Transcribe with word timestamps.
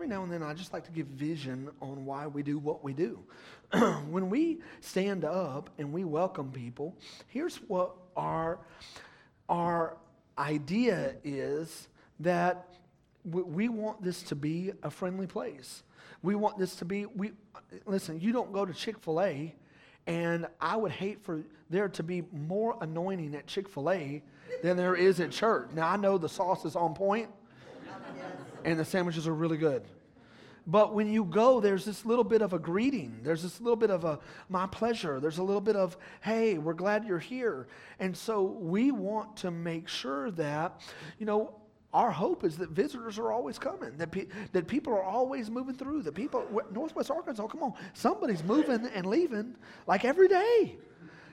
every 0.00 0.08
now 0.08 0.22
and 0.22 0.32
then 0.32 0.42
I 0.42 0.54
just 0.54 0.72
like 0.72 0.84
to 0.84 0.90
give 0.92 1.08
vision 1.08 1.68
on 1.82 2.06
why 2.06 2.26
we 2.26 2.42
do 2.42 2.58
what 2.58 2.82
we 2.82 2.94
do. 2.94 3.18
when 4.08 4.30
we 4.30 4.60
stand 4.80 5.26
up 5.26 5.68
and 5.76 5.92
we 5.92 6.04
welcome 6.04 6.50
people, 6.50 6.96
here's 7.26 7.56
what 7.56 7.92
our, 8.16 8.60
our 9.50 9.98
idea 10.38 11.16
is 11.22 11.88
that 12.18 12.66
we 13.26 13.68
want 13.68 14.02
this 14.02 14.22
to 14.22 14.34
be 14.34 14.72
a 14.82 14.90
friendly 14.90 15.26
place. 15.26 15.82
We 16.22 16.34
want 16.34 16.56
this 16.56 16.76
to 16.76 16.86
be, 16.86 17.04
we, 17.04 17.32
listen, 17.84 18.22
you 18.22 18.32
don't 18.32 18.54
go 18.54 18.64
to 18.64 18.72
Chick 18.72 18.98
fil 19.00 19.20
A, 19.20 19.54
and 20.06 20.46
I 20.62 20.76
would 20.76 20.92
hate 20.92 21.22
for 21.22 21.42
there 21.68 21.90
to 21.90 22.02
be 22.02 22.22
more 22.32 22.78
anointing 22.80 23.34
at 23.34 23.46
Chick 23.46 23.68
fil 23.68 23.90
A 23.90 24.22
than 24.62 24.78
there 24.78 24.94
is 24.94 25.20
at 25.20 25.30
church. 25.30 25.68
Now, 25.74 25.88
I 25.88 25.98
know 25.98 26.16
the 26.16 26.26
sauce 26.26 26.64
is 26.64 26.74
on 26.74 26.94
point, 26.94 27.28
and 28.64 28.78
the 28.78 28.84
sandwiches 28.84 29.26
are 29.26 29.34
really 29.34 29.56
good. 29.56 29.82
But 30.66 30.94
when 30.94 31.10
you 31.10 31.24
go, 31.24 31.60
there's 31.60 31.84
this 31.84 32.04
little 32.04 32.24
bit 32.24 32.42
of 32.42 32.52
a 32.52 32.58
greeting. 32.58 33.20
There's 33.22 33.42
this 33.42 33.60
little 33.60 33.76
bit 33.76 33.90
of 33.90 34.04
a 34.04 34.20
my 34.48 34.66
pleasure. 34.66 35.18
There's 35.18 35.38
a 35.38 35.42
little 35.42 35.60
bit 35.60 35.74
of, 35.74 35.96
hey, 36.20 36.58
we're 36.58 36.74
glad 36.74 37.04
you're 37.04 37.18
here. 37.18 37.66
And 37.98 38.16
so 38.16 38.42
we 38.42 38.90
want 38.90 39.38
to 39.38 39.50
make 39.50 39.88
sure 39.88 40.30
that, 40.32 40.80
you 41.18 41.26
know, 41.26 41.54
our 41.92 42.10
hope 42.10 42.44
is 42.44 42.56
that 42.58 42.70
visitors 42.70 43.18
are 43.18 43.32
always 43.32 43.58
coming, 43.58 43.96
that, 43.96 44.12
pe- 44.12 44.28
that 44.52 44.68
people 44.68 44.92
are 44.92 45.02
always 45.02 45.50
moving 45.50 45.74
through, 45.74 46.02
that 46.02 46.14
people, 46.14 46.46
Northwest 46.70 47.10
Arkansas, 47.10 47.48
come 47.48 47.64
on, 47.64 47.74
somebody's 47.94 48.44
moving 48.44 48.86
and 48.86 49.06
leaving 49.06 49.56
like 49.88 50.04
every 50.04 50.28
day. 50.28 50.76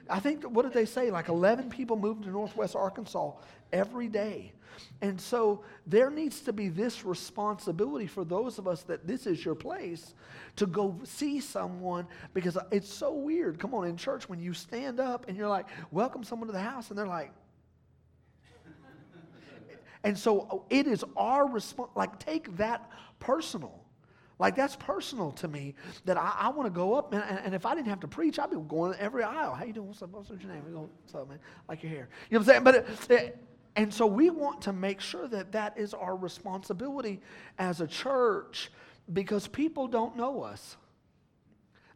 I 0.09 0.19
think, 0.19 0.43
what 0.45 0.63
did 0.63 0.73
they 0.73 0.85
say? 0.85 1.11
Like 1.11 1.27
11 1.27 1.69
people 1.69 1.95
moved 1.95 2.23
to 2.23 2.29
Northwest 2.29 2.75
Arkansas 2.75 3.33
every 3.71 4.07
day. 4.07 4.53
And 5.01 5.19
so 5.19 5.63
there 5.85 6.09
needs 6.09 6.41
to 6.41 6.53
be 6.53 6.69
this 6.69 7.05
responsibility 7.05 8.07
for 8.07 8.23
those 8.23 8.57
of 8.57 8.67
us 8.67 8.83
that 8.83 9.07
this 9.07 9.27
is 9.27 9.43
your 9.43 9.55
place 9.55 10.15
to 10.57 10.65
go 10.65 10.99
see 11.03 11.39
someone 11.39 12.07
because 12.33 12.57
it's 12.71 12.91
so 12.91 13.13
weird. 13.13 13.59
Come 13.59 13.73
on, 13.73 13.87
in 13.87 13.97
church, 13.97 14.27
when 14.27 14.39
you 14.39 14.53
stand 14.53 14.99
up 14.99 15.27
and 15.27 15.37
you're 15.37 15.47
like, 15.47 15.67
welcome 15.91 16.23
someone 16.23 16.47
to 16.47 16.53
the 16.53 16.59
house, 16.59 16.89
and 16.89 16.97
they're 16.97 17.07
like, 17.07 17.31
and 20.03 20.17
so 20.17 20.47
oh, 20.51 20.65
it 20.69 20.87
is 20.87 21.03
our 21.15 21.47
response, 21.47 21.91
like, 21.95 22.19
take 22.19 22.55
that 22.57 22.89
personal. 23.19 23.83
Like, 24.39 24.55
that's 24.55 24.75
personal 24.75 25.31
to 25.33 25.47
me 25.47 25.73
that 26.05 26.15
I, 26.15 26.35
I 26.41 26.49
want 26.49 26.67
to 26.67 26.71
go 26.71 26.93
up, 26.93 27.11
and, 27.13 27.23
and, 27.23 27.55
if 27.55 27.65
I 27.65 27.73
didn't 27.73 27.87
have 27.87 28.01
to 28.01 28.07
preach, 28.07 28.37
I'd 28.37 28.51
be 28.51 28.57
going 28.67 28.93
every 28.99 29.23
aisle. 29.23 29.55
How 29.55 29.63
you 29.65 29.73
doing? 29.73 29.87
What's 29.87 30.03
up? 30.03 30.11
What's 30.11 30.29
your 30.29 30.37
name? 30.39 30.61
What's 30.71 31.15
up, 31.15 31.27
man? 31.27 31.39
Like 31.67 31.81
your 31.81 31.89
hair. 31.89 32.09
You 32.29 32.37
know 32.37 32.45
what 32.45 32.55
I'm 32.55 32.63
saying? 32.63 32.63
But, 32.63 32.75
it, 32.75 33.09
it, 33.09 33.43
and 33.77 33.93
so 33.93 34.07
we 34.07 34.31
want 34.31 34.63
to 34.63 34.73
make 34.73 34.99
sure 34.99 35.27
that 35.27 35.51
that 35.51 35.77
is 35.77 35.93
our 35.93 36.15
responsibility 36.15 37.21
as 37.59 37.79
a 37.79 37.85
church 37.85 38.71
because 39.13 39.47
people 39.47 39.87
don't 39.87 40.17
know 40.17 40.41
us. 40.41 40.75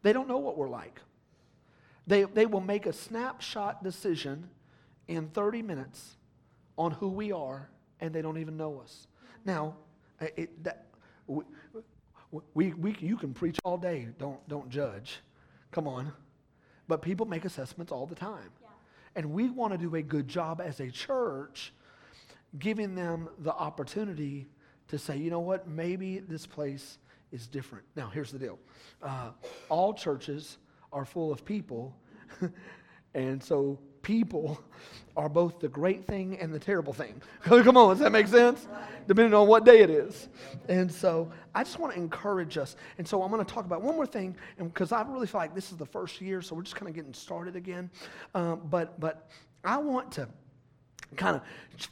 They 0.02 0.12
don't 0.12 0.28
know 0.28 0.38
what 0.38 0.56
we're 0.56 0.68
like. 0.68 1.00
They, 2.06 2.22
they 2.22 2.46
will 2.46 2.60
make 2.60 2.86
a 2.86 2.92
snapshot 2.92 3.82
decision 3.82 4.48
in 5.08 5.28
30 5.30 5.62
minutes 5.62 6.16
on 6.78 6.92
who 6.92 7.08
we 7.08 7.32
are 7.32 7.68
and 8.00 8.14
they 8.14 8.22
don't 8.22 8.38
even 8.38 8.56
know 8.56 8.80
us. 8.80 9.08
Now, 9.44 9.74
it, 10.20 10.62
that, 10.62 10.86
we, 11.26 11.42
we, 12.54 12.74
we, 12.74 12.96
you 13.00 13.16
can 13.16 13.34
preach 13.34 13.58
all 13.64 13.76
day, 13.76 14.06
don't, 14.20 14.46
don't 14.48 14.68
judge. 14.68 15.18
Come 15.72 15.88
on. 15.88 16.12
But 16.86 17.02
people 17.02 17.26
make 17.26 17.44
assessments 17.44 17.90
all 17.90 18.06
the 18.06 18.14
time. 18.14 18.50
And 19.14 19.32
we 19.32 19.50
want 19.50 19.72
to 19.72 19.78
do 19.78 19.94
a 19.94 20.02
good 20.02 20.28
job 20.28 20.60
as 20.60 20.80
a 20.80 20.90
church 20.90 21.72
giving 22.58 22.94
them 22.94 23.28
the 23.38 23.52
opportunity 23.52 24.46
to 24.88 24.98
say, 24.98 25.16
you 25.16 25.30
know 25.30 25.40
what, 25.40 25.68
maybe 25.68 26.18
this 26.18 26.46
place 26.46 26.98
is 27.30 27.46
different. 27.46 27.84
Now, 27.96 28.10
here's 28.10 28.30
the 28.30 28.38
deal 28.38 28.58
uh, 29.02 29.30
all 29.68 29.94
churches 29.94 30.58
are 30.92 31.04
full 31.04 31.32
of 31.32 31.44
people, 31.44 31.96
and 33.14 33.42
so 33.42 33.78
people 34.02 34.60
are 35.16 35.28
both 35.28 35.60
the 35.60 35.68
great 35.68 36.06
thing 36.06 36.38
and 36.38 36.52
the 36.52 36.58
terrible 36.58 36.92
thing. 36.92 37.20
Come 37.42 37.76
on, 37.76 37.90
does 37.90 37.98
that 37.98 38.12
make 38.12 38.28
sense? 38.28 38.66
Depending 39.06 39.34
on 39.34 39.46
what 39.46 39.64
day 39.64 39.80
it 39.80 39.90
is. 39.90 40.28
And 40.68 40.90
so 40.90 41.30
I 41.54 41.64
just 41.64 41.78
want 41.78 41.92
to 41.94 41.98
encourage 41.98 42.56
us. 42.56 42.76
And 42.98 43.06
so 43.06 43.22
I'm 43.22 43.30
going 43.30 43.44
to 43.44 43.52
talk 43.52 43.64
about 43.64 43.82
one 43.82 43.94
more 43.94 44.06
thing, 44.06 44.34
because 44.58 44.90
I 44.92 45.02
really 45.02 45.26
feel 45.26 45.40
like 45.40 45.54
this 45.54 45.70
is 45.70 45.76
the 45.76 45.86
first 45.86 46.20
year, 46.20 46.40
so 46.40 46.54
we're 46.54 46.62
just 46.62 46.76
kind 46.76 46.88
of 46.88 46.94
getting 46.94 47.14
started 47.14 47.56
again. 47.56 47.90
Um, 48.34 48.62
but 48.70 48.98
but 48.98 49.28
I 49.64 49.76
want 49.76 50.12
to 50.12 50.28
kind 51.16 51.36
of 51.36 51.42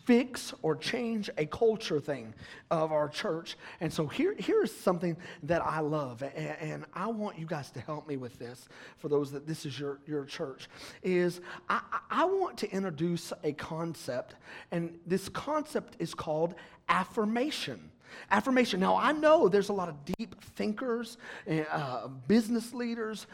fix 0.04 0.54
or 0.62 0.76
change 0.76 1.30
a 1.38 1.46
culture 1.46 2.00
thing 2.00 2.34
of 2.70 2.92
our 2.92 3.08
church. 3.08 3.56
And 3.80 3.92
so 3.92 4.06
here, 4.06 4.34
here's 4.38 4.74
something 4.74 5.16
that 5.44 5.62
I 5.64 5.80
love, 5.80 6.22
and, 6.22 6.56
and, 6.60 6.86
I 6.94 7.06
want 7.08 7.38
you 7.38 7.46
guys 7.46 7.70
to 7.72 7.80
help 7.80 8.06
me 8.06 8.16
with 8.16 8.38
this 8.38 8.68
for 8.98 9.08
those 9.08 9.30
that 9.32 9.46
this 9.46 9.64
is 9.64 9.78
your, 9.78 9.98
your 10.06 10.24
church, 10.24 10.68
is 11.02 11.40
I, 11.68 11.80
I 12.10 12.24
want 12.24 12.58
to 12.58 12.70
introduce 12.70 13.32
a 13.42 13.52
concept, 13.52 14.34
and 14.70 14.98
this 15.06 15.28
concept 15.28 15.96
is 15.98 16.14
called 16.14 16.54
affirmation. 16.88 17.90
Affirmation. 18.30 18.80
Now, 18.80 18.96
I 18.96 19.12
know 19.12 19.48
there's 19.48 19.68
a 19.68 19.72
lot 19.72 19.88
of 19.88 19.96
deep 20.04 20.40
thinkers, 20.56 21.18
eh, 21.46 21.64
uh, 21.70 22.08
business 22.08 22.72
leaders, 22.72 23.26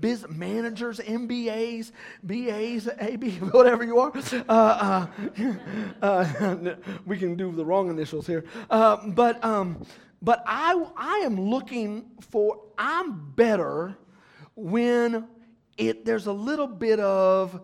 biz 0.00 0.26
managers, 0.28 1.00
MBAs, 1.00 1.92
BAs, 2.22 2.88
AB, 2.98 3.30
whatever 3.52 3.84
you 3.84 3.98
are. 3.98 4.12
Uh, 4.48 4.52
uh, 4.52 5.06
uh 6.02 6.74
we 7.06 7.18
can 7.18 7.36
do 7.36 7.52
the 7.52 7.64
wrong 7.64 7.90
initials 7.90 8.26
here. 8.26 8.44
Uh, 8.70 8.96
but 9.08 9.42
um, 9.44 9.84
but 10.24 10.42
I, 10.46 10.82
I 10.96 11.18
am 11.18 11.38
looking 11.38 12.06
for, 12.30 12.58
I'm 12.78 13.32
better 13.34 13.94
when 14.56 15.28
it, 15.76 16.06
there's 16.06 16.26
a 16.26 16.32
little 16.32 16.66
bit 16.66 16.98
of, 16.98 17.60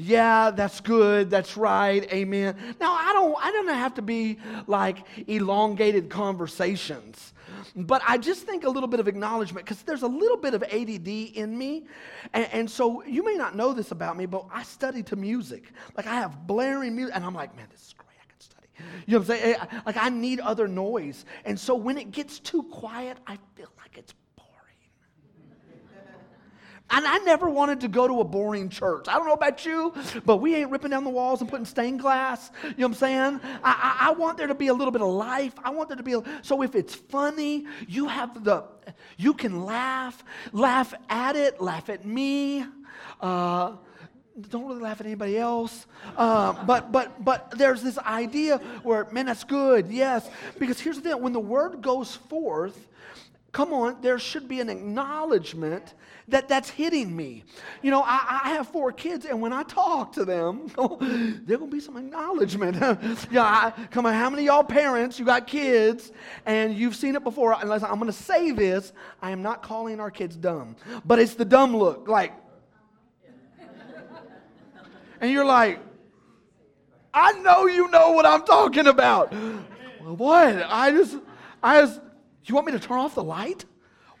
yeah, 0.00 0.50
that's 0.50 0.80
good, 0.80 1.28
that's 1.28 1.56
right, 1.58 2.10
amen. 2.10 2.56
Now 2.80 2.92
I 2.92 3.12
don't 3.12 3.36
I 3.38 3.50
don't 3.50 3.68
have 3.68 3.94
to 3.94 4.02
be 4.02 4.38
like 4.66 4.98
elongated 5.28 6.08
conversations. 6.08 7.34
But 7.76 8.02
I 8.08 8.16
just 8.16 8.46
think 8.46 8.64
a 8.64 8.70
little 8.70 8.88
bit 8.88 9.00
of 9.00 9.08
acknowledgement 9.08 9.66
because 9.66 9.82
there's 9.82 10.02
a 10.02 10.08
little 10.08 10.38
bit 10.38 10.54
of 10.54 10.62
ADD 10.62 11.08
in 11.08 11.56
me. 11.56 11.84
And, 12.32 12.48
and, 12.52 12.70
so 12.70 13.04
you 13.04 13.24
may 13.24 13.34
not 13.34 13.54
know 13.54 13.72
this 13.74 13.90
about 13.90 14.16
me, 14.16 14.26
but 14.26 14.46
I 14.52 14.62
study 14.62 15.02
to 15.04 15.16
music. 15.16 15.64
Like 15.96 16.06
I 16.06 16.14
have 16.14 16.46
blaring 16.46 16.96
music, 16.96 17.14
and 17.14 17.24
I'm 17.24 17.34
like, 17.34 17.54
man, 17.56 17.66
this 17.70 17.80
is 17.80 17.94
great. 17.96 18.16
I 18.18 18.26
can 18.30 18.40
study. 18.40 18.66
You 19.06 19.12
know 19.12 19.18
what 19.18 19.30
I'm 19.30 19.36
saying? 19.38 19.56
Eh, 19.60 19.80
like 19.84 19.96
I 19.98 20.08
need 20.08 20.40
other 20.40 20.66
noise. 20.66 21.26
And 21.44 21.60
so 21.60 21.74
when 21.74 21.98
it 21.98 22.10
gets 22.10 22.38
too 22.38 22.62
quiet, 22.62 23.18
I 23.26 23.38
feel 23.54 23.68
like 23.78 23.98
it's 23.98 24.14
and 26.90 27.06
I 27.06 27.18
never 27.18 27.48
wanted 27.48 27.80
to 27.80 27.88
go 27.88 28.08
to 28.08 28.20
a 28.20 28.24
boring 28.24 28.68
church. 28.68 29.06
I 29.08 29.14
don't 29.14 29.26
know 29.26 29.32
about 29.32 29.64
you, 29.64 29.94
but 30.24 30.38
we 30.38 30.54
ain't 30.56 30.70
ripping 30.70 30.90
down 30.90 31.04
the 31.04 31.10
walls 31.10 31.40
and 31.40 31.48
putting 31.48 31.66
stained 31.66 32.00
glass. 32.00 32.50
You 32.62 32.68
know 32.70 32.74
what 32.76 32.84
I'm 32.86 32.94
saying? 32.94 33.40
I, 33.62 33.96
I, 34.00 34.08
I 34.08 34.10
want 34.12 34.38
there 34.38 34.46
to 34.46 34.54
be 34.54 34.68
a 34.68 34.74
little 34.74 34.90
bit 34.90 35.02
of 35.02 35.08
life. 35.08 35.54
I 35.62 35.70
want 35.70 35.88
there 35.88 35.96
to 35.96 36.02
be 36.02 36.14
a, 36.14 36.22
so 36.42 36.62
if 36.62 36.74
it's 36.74 36.94
funny, 36.94 37.66
you 37.86 38.08
have 38.08 38.44
the, 38.44 38.64
you 39.16 39.34
can 39.34 39.64
laugh, 39.64 40.24
laugh 40.52 40.92
at 41.08 41.36
it, 41.36 41.60
laugh 41.60 41.88
at 41.88 42.04
me. 42.04 42.64
Uh, 43.20 43.76
don't 44.48 44.66
really 44.66 44.80
laugh 44.80 45.00
at 45.00 45.06
anybody 45.06 45.36
else. 45.36 45.86
Uh, 46.16 46.64
but 46.64 46.92
but 46.92 47.22
but 47.24 47.50
there's 47.58 47.82
this 47.82 47.98
idea 47.98 48.58
where 48.82 49.06
man, 49.10 49.26
that's 49.26 49.44
good, 49.44 49.88
yes. 49.90 50.28
Because 50.58 50.80
here's 50.80 50.96
the 50.96 51.10
thing: 51.10 51.22
when 51.22 51.32
the 51.32 51.40
word 51.40 51.82
goes 51.82 52.16
forth, 52.16 52.88
come 53.52 53.72
on, 53.72 54.00
there 54.00 54.18
should 54.18 54.48
be 54.48 54.60
an 54.60 54.68
acknowledgement 54.70 55.94
that 56.30 56.48
that's 56.48 56.68
hitting 56.68 57.14
me. 57.14 57.44
You 57.82 57.90
know, 57.90 58.02
I, 58.02 58.40
I 58.44 58.48
have 58.50 58.68
four 58.68 58.92
kids, 58.92 59.24
and 59.26 59.40
when 59.40 59.52
I 59.52 59.62
talk 59.62 60.12
to 60.14 60.24
them, 60.24 60.70
oh, 60.78 60.96
there 61.00 61.58
gonna 61.58 61.70
be 61.70 61.80
some 61.80 61.96
acknowledgement. 61.96 62.76
yeah, 63.30 63.42
I, 63.42 63.72
come 63.90 64.06
on, 64.06 64.14
how 64.14 64.30
many 64.30 64.44
y'all 64.44 64.64
parents, 64.64 65.18
you 65.18 65.24
got 65.24 65.46
kids, 65.46 66.12
and 66.46 66.74
you've 66.74 66.96
seen 66.96 67.16
it 67.16 67.24
before? 67.24 67.56
Unless 67.60 67.82
I'm 67.82 67.98
gonna 67.98 68.12
say 68.12 68.50
this, 68.50 68.92
I 69.20 69.30
am 69.30 69.42
not 69.42 69.62
calling 69.62 70.00
our 70.00 70.10
kids 70.10 70.36
dumb, 70.36 70.76
but 71.04 71.18
it's 71.18 71.34
the 71.34 71.44
dumb 71.44 71.76
look, 71.76 72.08
like, 72.08 72.32
and 75.20 75.30
you're 75.30 75.44
like, 75.44 75.80
I 77.12 77.32
know 77.32 77.66
you 77.66 77.90
know 77.90 78.12
what 78.12 78.26
I'm 78.26 78.44
talking 78.44 78.86
about. 78.86 79.32
Well, 79.32 80.16
what? 80.16 80.62
I 80.68 80.90
just, 80.92 81.18
I 81.62 81.80
just, 81.80 82.00
you 82.44 82.54
want 82.54 82.66
me 82.66 82.72
to 82.72 82.78
turn 82.78 82.98
off 82.98 83.14
the 83.14 83.24
light? 83.24 83.64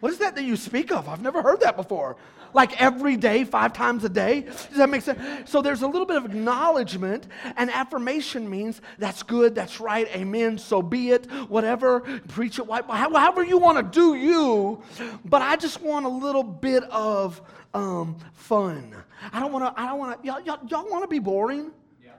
What 0.00 0.12
is 0.12 0.18
that 0.18 0.34
that 0.34 0.44
you 0.44 0.56
speak 0.56 0.90
of? 0.90 1.08
I've 1.08 1.20
never 1.20 1.42
heard 1.42 1.60
that 1.60 1.76
before. 1.76 2.16
Like 2.52 2.80
every 2.80 3.16
day, 3.16 3.44
five 3.44 3.72
times 3.72 4.02
a 4.02 4.08
day? 4.08 4.40
Does 4.40 4.78
that 4.78 4.90
make 4.90 5.02
sense? 5.02 5.48
So 5.48 5.62
there's 5.62 5.82
a 5.82 5.86
little 5.86 6.06
bit 6.06 6.16
of 6.16 6.24
acknowledgement, 6.24 7.26
and 7.56 7.70
affirmation 7.70 8.50
means 8.50 8.80
that's 8.98 9.22
good, 9.22 9.54
that's 9.54 9.78
right, 9.78 10.08
amen, 10.16 10.58
so 10.58 10.82
be 10.82 11.10
it, 11.10 11.30
whatever, 11.48 12.00
preach 12.28 12.58
it, 12.58 12.66
however 12.68 13.44
you 13.44 13.58
want 13.58 13.78
to 13.78 14.00
do 14.00 14.16
you. 14.16 14.82
But 15.24 15.42
I 15.42 15.54
just 15.54 15.80
want 15.80 16.06
a 16.06 16.08
little 16.08 16.42
bit 16.42 16.82
of 16.84 17.40
um, 17.72 18.16
fun. 18.32 18.96
I 19.32 19.38
don't 19.38 19.52
want 19.52 19.64
to, 19.64 19.80
I 19.80 19.86
don't 19.86 19.98
want 19.98 20.20
to, 20.20 20.26
y'all, 20.26 20.40
y'all, 20.40 20.58
y'all 20.66 20.90
want 20.90 21.04
to 21.04 21.08
be 21.08 21.20
boring? 21.20 21.70
Yeah. 22.02 22.10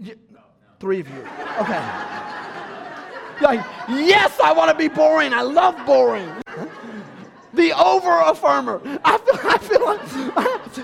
No, 0.00 0.14
no. 0.32 0.40
Three 0.80 1.00
of 1.00 1.08
you. 1.08 1.20
Okay. 1.60 1.78
like, 3.40 3.64
yes, 3.88 4.40
I 4.40 4.52
want 4.52 4.72
to 4.72 4.76
be 4.76 4.88
boring. 4.88 5.32
I 5.32 5.42
love 5.42 5.76
boring 5.86 6.28
the 7.54 7.72
over 7.72 8.10
affirmer. 8.10 8.80
I 9.04 9.18
feel, 9.18 9.38
I 9.44 9.58
feel 9.58 9.84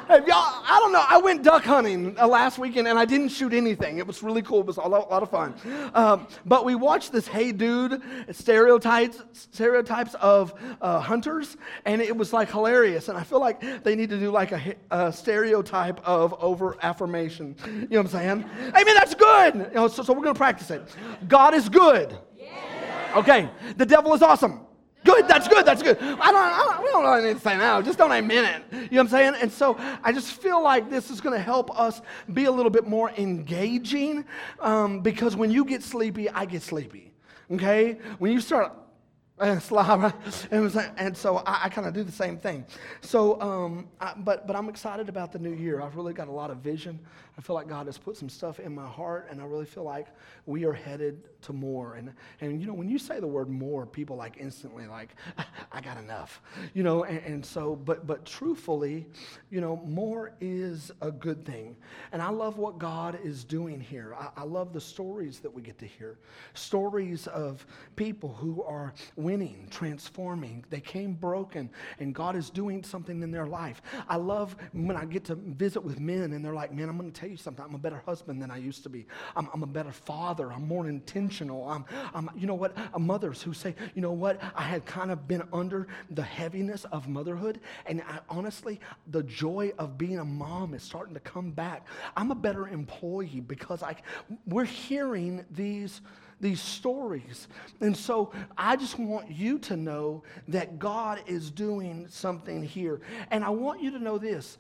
like, 0.09 0.27
y'all, 0.27 0.63
I 0.67 0.79
don't 0.81 0.93
know. 0.93 1.05
I 1.09 1.19
went 1.19 1.43
duck 1.43 1.65
hunting 1.65 2.19
uh, 2.19 2.27
last 2.27 2.59
weekend 2.59 2.87
and 2.89 2.99
I 2.99 3.05
didn't 3.05 3.31
shoot 3.31 3.53
anything. 3.53 3.99
It 3.99 4.07
was 4.07 4.23
really 4.23 4.43
cool. 4.43 4.61
It 4.61 4.67
was 4.67 4.77
a 4.77 4.83
lot, 4.83 5.07
a 5.07 5.11
lot 5.11 5.23
of 5.23 5.31
fun. 5.31 5.55
Um, 5.95 6.27
but 6.47 6.65
we 6.65 6.75
watched 6.75 7.13
this 7.13 7.27
Hey 7.27 7.53
Dude 7.53 8.03
stereotypes, 8.31 9.23
stereotypes 9.33 10.15
of 10.15 10.55
uh, 10.81 11.01
hunters, 11.01 11.57
and 11.85 12.01
it 12.01 12.17
was 12.17 12.33
like 12.33 12.51
hilarious. 12.51 13.09
And 13.09 13.19
I 13.19 13.25
feel 13.25 13.41
like 13.41 13.83
they 13.83 13.95
need 13.97 14.11
to 14.11 14.19
do 14.19 14.31
like 14.31 14.53
a, 14.53 14.75
a 14.91 15.13
stereotype 15.13 16.01
of 16.07 16.35
over 16.41 16.77
affirmation. 16.83 17.57
You 17.65 17.73
know 17.73 17.87
what 17.89 17.99
I'm 18.01 18.09
saying? 18.09 18.51
I 18.75 18.85
mean, 18.85 18.95
that's 18.95 19.15
good. 19.15 19.55
You 19.55 19.75
know, 19.75 19.89
so, 19.89 20.03
so 20.03 20.13
we're 20.13 20.23
going 20.23 20.35
to 20.35 20.39
practice 20.39 20.71
it. 20.71 20.83
God 21.29 21.55
is 21.55 21.69
good. 21.69 22.17
Okay. 23.17 23.51
The 23.77 23.87
devil 23.87 24.15
is 24.15 24.23
awesome. 24.23 24.61
Good, 25.05 25.27
that's 25.27 25.49
good, 25.49 25.65
that's 25.65 25.83
good. 25.83 25.97
I 25.99 26.31
don't, 26.31 26.37
I 26.37 26.65
don't, 26.69 26.83
we 26.85 26.91
don't 26.91 27.03
know 27.05 27.13
anything 27.13 27.37
to 27.37 27.41
say 27.41 27.57
now. 27.57 27.81
Just 27.81 27.99
don't 27.99 28.13
amen 28.13 28.45
it. 28.45 28.63
You 28.73 28.79
know 28.79 28.87
what 28.89 29.01
I'm 29.01 29.09
saying? 29.09 29.35
And 29.41 29.51
so 29.51 29.77
I 30.05 30.13
just 30.13 30.33
feel 30.33 30.63
like 30.63 30.91
this 30.91 31.11
is 31.11 31.21
going 31.21 31.37
to 31.37 31.43
help 31.43 31.79
us 31.79 32.03
be 32.33 32.45
a 32.45 32.51
little 32.51 32.71
bit 32.71 32.87
more 32.87 33.11
engaging 33.17 34.25
um, 34.61 35.01
because 35.01 35.37
when 35.37 35.51
you 35.51 35.65
get 35.65 35.83
sleepy, 35.83 36.29
I 36.29 36.45
get 36.45 36.63
sleepy. 36.63 37.13
Okay? 37.51 37.99
When 38.19 38.33
you 38.33 38.41
start 38.41 38.75
Slava. 39.61 40.15
And, 40.51 40.93
and 40.99 41.17
so 41.17 41.39
I, 41.39 41.65
I 41.65 41.69
kind 41.71 41.87
of 41.87 41.95
do 41.95 42.03
the 42.03 42.13
same 42.13 42.37
thing. 42.37 42.67
So, 43.01 43.41
um, 43.41 43.89
I, 44.01 44.13
but, 44.17 44.47
but 44.47 44.55
I'm 44.55 44.69
excited 44.69 45.09
about 45.09 45.33
the 45.33 45.39
new 45.39 45.53
year. 45.53 45.81
I've 45.81 45.97
really 45.97 46.13
got 46.13 46.29
a 46.29 46.33
lot 46.33 46.51
of 46.51 46.59
vision. 46.59 46.99
I 47.41 47.43
feel 47.43 47.57
like 47.57 47.69
God 47.69 47.87
has 47.87 47.97
put 47.97 48.19
some 48.19 48.29
stuff 48.29 48.61
in 48.61 48.75
my 48.75 48.87
heart, 48.87 49.29
and 49.31 49.41
I 49.41 49.47
really 49.47 49.65
feel 49.65 49.83
like 49.83 50.09
we 50.45 50.67
are 50.67 50.75
headed 50.75 51.23
to 51.41 51.55
more. 51.55 51.95
And, 51.95 52.13
and 52.43 52.61
you 52.61 52.67
know, 52.67 52.75
when 52.75 52.91
you 52.91 52.99
say 52.99 53.19
the 53.19 53.27
word 53.27 53.49
more, 53.49 53.87
people 53.87 54.15
like 54.15 54.37
instantly 54.39 54.87
like, 54.87 55.15
I 55.73 55.81
got 55.81 55.97
enough. 55.97 56.43
You 56.75 56.83
know, 56.83 57.05
and, 57.05 57.19
and 57.25 57.47
so, 57.47 57.77
but, 57.77 58.07
but 58.07 58.27
truthfully, 58.27 59.07
you 59.51 59.63
know, 59.63 59.77
more 59.87 60.33
is 60.43 60.93
a 61.01 61.11
good 61.11 61.47
thing. 61.47 61.79
And 62.13 62.21
I 62.21 62.29
love 62.29 62.59
what 62.59 62.79
God 62.79 63.19
is 63.25 63.43
doing 63.43 63.81
here. 63.81 64.15
I, 64.15 64.43
I 64.43 64.45
love 64.45 64.75
the 64.75 64.81
stories 64.81 65.39
that 65.39 65.55
we 65.55 65.63
get 65.63 65.79
to 65.79 65.87
hear. 65.87 66.19
Stories 66.53 67.27
of 67.29 67.67
people 67.97 68.35
who 68.35 68.63
are 68.65 68.93
winning, 69.17 69.67
transforming. 69.71 70.63
They 70.69 70.81
came 70.81 71.15
broken, 71.15 71.71
and 72.01 72.15
God 72.15 72.37
is 72.37 72.51
doing 72.51 72.85
something 72.85 73.23
in 73.23 73.31
their 73.31 73.47
life. 73.47 73.81
I 74.11 74.17
love 74.17 74.57
when 74.75 74.97
I 74.97 75.07
get 75.07 75.25
to 75.25 75.37
visit 75.37 75.83
with 75.83 75.99
men, 76.01 76.35
and 76.35 76.45
they're 76.45 76.53
like, 76.53 76.75
Man, 76.75 76.91
I'm 76.91 76.99
going 76.99 77.11
to 77.11 77.19
tell 77.19 77.30
you 77.31 77.37
something. 77.37 77.65
I'm 77.65 77.75
a 77.75 77.79
better 77.79 78.03
husband 78.05 78.43
than 78.43 78.51
I 78.51 78.59
used 78.59 78.83
to 78.83 78.89
be. 78.89 79.07
I'm, 79.37 79.49
I'm 79.55 79.63
a 79.63 79.67
better 79.67 79.93
father. 79.93 80.53
I'm 80.53 80.67
more 80.67 80.89
intentional. 80.89 81.69
I'm, 81.69 81.85
I'm 82.13 82.31
you 82.37 82.47
know 82.47 82.55
what? 82.55 82.77
Uh, 82.93 82.99
mothers 82.99 83.43
who 83.43 83.53
say, 83.53 83.75
You 83.95 84.03
know 84.03 84.13
what? 84.13 84.41
I 84.55 84.63
had 84.63 84.85
kind 84.85 85.11
of 85.11 85.27
been 85.27 85.43
under 85.53 85.89
the 86.11 86.23
heaviness 86.23 86.85
of 86.87 87.09
motherhood, 87.09 87.61
and 87.87 88.03
I, 88.03 88.19
honestly, 88.29 88.81
the 89.09 89.23
joy 89.23 89.73
of 89.79 89.97
being 89.97 90.19
a 90.19 90.25
mom 90.25 90.75
is 90.75 90.83
starting 90.83 91.15
to 91.15 91.21
come 91.21 91.53
back. 91.53 91.87
I'm 92.17 92.31
a 92.31 92.35
better 92.35 92.69
employee 92.69 93.41
because 93.47 93.83
I, 93.83 93.97
we're 94.47 94.65
hearing 94.65 95.45
these 95.51 96.01
these 96.41 96.61
stories. 96.61 97.49
And 97.81 97.97
so 97.97 98.33
I 98.57 98.77
just 98.77 98.99
want 98.99 99.31
you 99.31 99.59
to 99.61 99.77
know 99.77 100.23
that 100.49 100.79
God 100.79 101.21
is 101.27 101.51
doing 101.51 102.07
something 102.09 102.63
here. 102.63 103.01
And 103.31 103.45
I 103.45 103.51
want 103.51 103.83
you 103.83 103.91
to 103.93 103.99
know 103.99 104.19
this 104.19 104.59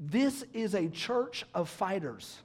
this 0.00 0.44
is 0.54 0.74
a 0.74 0.88
church 0.88 1.44
of 1.54 1.68
fighters. 1.68 2.38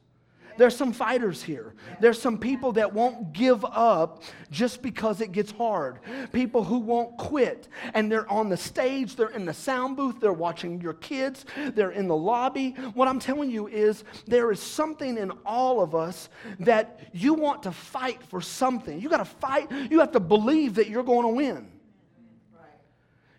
There's 0.57 0.75
some 0.75 0.94
fighters 0.94 1.44
here. 1.44 1.74
There's 2.00 2.22
some 2.22 2.38
people 2.38 2.74
that 2.74 2.94
won't 2.94 3.34
give 3.34 3.66
up 3.66 4.24
just 4.52 4.81
because 4.81 5.19
it 5.22 5.31
gets 5.31 5.52
hard. 5.52 6.00
People 6.31 6.63
who 6.63 6.80
won't 6.80 7.18
quit. 7.18 7.68
And 7.94 8.12
they're 8.12 8.30
on 8.31 8.50
the 8.50 8.57
stage, 8.57 9.16
they're 9.16 9.30
in 9.30 9.46
the 9.46 9.54
sound 9.54 9.98
booth, 9.98 10.19
they're 10.19 10.34
watching 10.34 10.80
your 10.81 10.94
kids, 10.94 11.46
they're 11.74 11.92
in 11.92 12.07
the 12.07 12.16
lobby. 12.16 12.72
What 12.94 13.07
I'm 13.07 13.19
telling 13.19 13.50
you 13.50 13.68
is 13.68 14.04
there 14.28 14.52
is 14.52 14.62
something 14.62 15.18
in 15.18 15.31
all 15.46 15.81
of 15.81 15.94
us 15.94 16.30
that 16.62 17.00
you 17.12 17.34
want 17.34 17.63
to 17.63 17.72
fight 17.72 18.24
for 18.24 18.40
something. 18.42 19.00
You 19.02 19.10
got 19.10 19.18
to 19.18 19.25
fight, 19.25 19.69
you 19.90 20.00
have 20.00 20.12
to 20.13 20.19
believe 20.19 20.75
that 20.75 20.90
you're 20.90 21.04
going 21.04 21.24
to 21.24 21.34
win. 21.34 21.75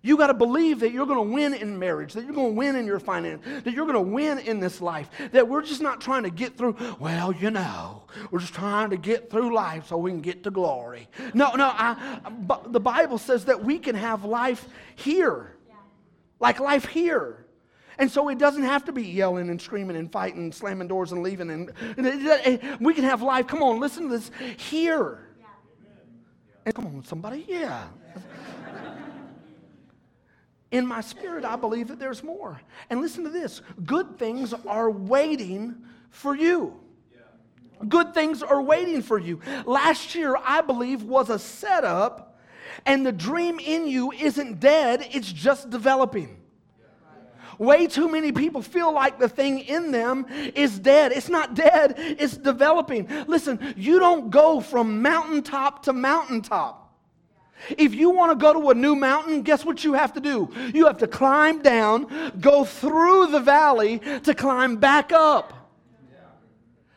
You 0.03 0.17
got 0.17 0.29
to 0.29 0.35
believe 0.35 0.81
that 0.81 0.93
you're 0.93 1.07
going 1.07 1.29
to 1.29 1.35
win 1.35 1.55
in 1.55 1.79
marriage, 1.79 2.13
that 2.13 2.25
you're 2.25 2.35
going 2.35 2.51
to 2.51 2.59
win 2.59 2.77
in 2.77 2.87
your 2.87 3.01
finance, 3.01 3.43
that 3.65 3.73
you're 3.73 3.87
going 3.87 3.95
to 3.95 4.13
win 4.13 4.39
in 4.39 4.61
this 4.61 4.81
life, 4.81 5.11
that 5.33 5.49
we're 5.49 5.63
just 5.63 5.81
not 5.81 6.01
trying 6.01 6.23
to 6.23 6.31
get 6.31 6.57
through, 6.57 6.77
well, 7.01 7.33
you 7.33 7.51
know, 7.51 8.05
we're 8.31 8.39
just 8.39 8.55
trying 8.55 8.91
to 8.91 8.97
get 8.97 9.31
through 9.31 9.55
life 9.55 9.89
so 9.89 9.97
we 9.97 10.11
can 10.11 10.21
get 10.21 10.45
to 10.45 10.51
glory. 10.51 11.09
No, 11.35 11.55
no, 11.55 11.67
I, 11.73 12.21
the 12.67 12.81
Bible 12.81 13.19
says 13.19 13.47
that 13.47 13.65
we 13.65 13.79
can 13.79 13.95
have 13.95 14.25
life 14.25 14.69
here, 14.95 15.57
like 16.39 16.61
life 16.61 16.85
here. 16.85 17.47
And 17.99 18.11
so 18.11 18.29
it 18.29 18.39
doesn't 18.39 18.63
have 18.63 18.85
to 18.85 18.93
be 18.93 19.03
yelling 19.03 19.49
and 19.49 19.61
screaming 19.61 19.97
and 19.97 20.13
fighting, 20.13 20.53
slamming 20.53 20.87
doors 20.87 21.13
and 21.13 21.23
leaving. 21.23 21.51
And, 21.51 21.73
and 21.97 22.79
we 22.79 22.93
can 22.93 23.05
have 23.05 23.23
life. 23.23 23.47
Come 23.47 23.63
on, 23.63 23.81
listen 23.81 24.05
to 24.05 24.11
this 24.11 24.31
here. 24.59 25.21
And 26.67 26.75
come 26.75 26.87
on, 26.87 27.05
somebody, 27.05 27.47
yeah 27.49 27.87
in 30.71 30.87
my 30.87 31.01
spirit, 31.01 31.45
I 31.45 31.57
believe 31.57 31.89
that 31.89 31.99
there's 31.99 32.23
more. 32.23 32.61
And 32.91 33.01
listen 33.01 33.25
to 33.25 33.31
this 33.31 33.63
good 33.85 34.19
things 34.19 34.53
are 34.53 34.91
waiting 34.91 35.77
for 36.11 36.35
you. 36.35 36.81
Good 37.89 38.15
things 38.15 38.43
are 38.43 38.63
waiting 38.63 39.03
for 39.03 39.19
you. 39.19 39.41
Last 39.67 40.15
year, 40.15 40.37
I 40.43 40.63
believe, 40.63 41.03
was 41.03 41.29
a 41.29 41.39
setup, 41.39 42.39
and 42.87 43.05
the 43.05 43.13
dream 43.13 43.59
in 43.59 43.87
you 43.87 44.13
isn't 44.13 44.61
dead, 44.61 45.07
it's 45.13 45.31
just 45.31 45.69
developing. 45.69 46.41
Way 47.59 47.87
too 47.87 48.11
many 48.11 48.33
people 48.33 48.61
feel 48.61 48.93
like 48.93 49.19
the 49.19 49.29
thing 49.29 49.61
in 49.61 49.91
them 49.91 50.27
is 50.55 50.79
dead. 50.79 51.13
It's 51.13 51.29
not 51.29 51.55
dead, 51.55 51.95
it's 51.97 52.37
developing. 52.37 53.09
Listen, 53.27 53.75
you 53.77 53.99
don't 53.99 54.31
go 54.31 54.61
from 54.61 55.01
mountaintop 55.03 55.85
to 55.85 55.93
mountaintop. 55.93 56.86
If 57.71 57.95
you 57.95 58.11
want 58.11 58.33
to 58.33 58.37
go 58.37 58.53
to 58.53 58.71
a 58.71 58.75
new 58.75 58.95
mountain, 58.95 59.43
guess 59.43 59.65
what 59.65 59.85
you 59.85 59.95
have 59.95 60.13
to 60.15 60.21
do? 60.21 60.51
You 60.75 60.87
have 60.87 60.99
to 60.99 61.07
climb 61.07 61.63
down, 61.63 62.33
go 62.41 62.65
through 62.65 63.29
the 63.29 63.41
valley 63.41 64.01
to 64.25 64.35
climb 64.35 64.77
back 64.77 65.13
up. 65.13 65.53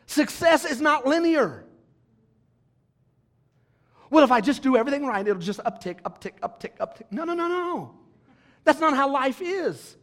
Success 0.06 0.66
is 0.66 0.82
not 0.82 1.06
linear. 1.06 1.66
Well, 4.10 4.24
if 4.24 4.32
I 4.32 4.42
just 4.42 4.64
do 4.64 4.76
everything 4.76 5.06
right, 5.06 5.26
it'll 5.28 5.42
just 5.42 5.60
uptick, 5.60 6.02
uptick, 6.02 6.40
uptick, 6.42 6.78
uptick. 6.80 7.12
No, 7.12 7.24
no, 7.26 7.34
no, 7.34 7.48
no. 7.48 7.96
That's 8.64 8.80
not 8.80 8.96
how 8.96 9.12
life 9.12 9.42
is. 9.42 9.96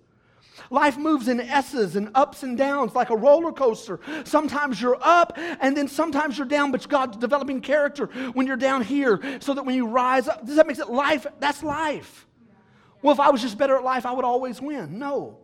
Life 0.70 0.96
moves 0.96 1.28
in 1.28 1.40
S's 1.40 1.96
and 1.96 2.10
ups 2.14 2.42
and 2.42 2.56
downs 2.56 2.94
like 2.94 3.10
a 3.10 3.16
roller 3.16 3.52
coaster. 3.52 4.00
Sometimes 4.24 4.80
you're 4.80 4.98
up 5.00 5.36
and 5.36 5.76
then 5.76 5.88
sometimes 5.88 6.38
you're 6.38 6.46
down, 6.46 6.72
but 6.72 6.88
God's 6.88 7.16
developing 7.16 7.60
character 7.60 8.06
when 8.32 8.46
you're 8.46 8.56
down 8.56 8.82
here 8.82 9.20
so 9.40 9.54
that 9.54 9.64
when 9.64 9.74
you 9.74 9.86
rise 9.86 10.28
up, 10.28 10.46
does 10.46 10.56
that 10.56 10.66
make 10.66 10.78
it 10.78 10.90
life? 10.90 11.26
That's 11.38 11.62
life. 11.62 12.26
Well, 13.02 13.12
if 13.12 13.20
I 13.20 13.30
was 13.30 13.42
just 13.42 13.58
better 13.58 13.76
at 13.76 13.84
life, 13.84 14.06
I 14.06 14.12
would 14.12 14.24
always 14.24 14.60
win. 14.60 14.98
No. 14.98 15.38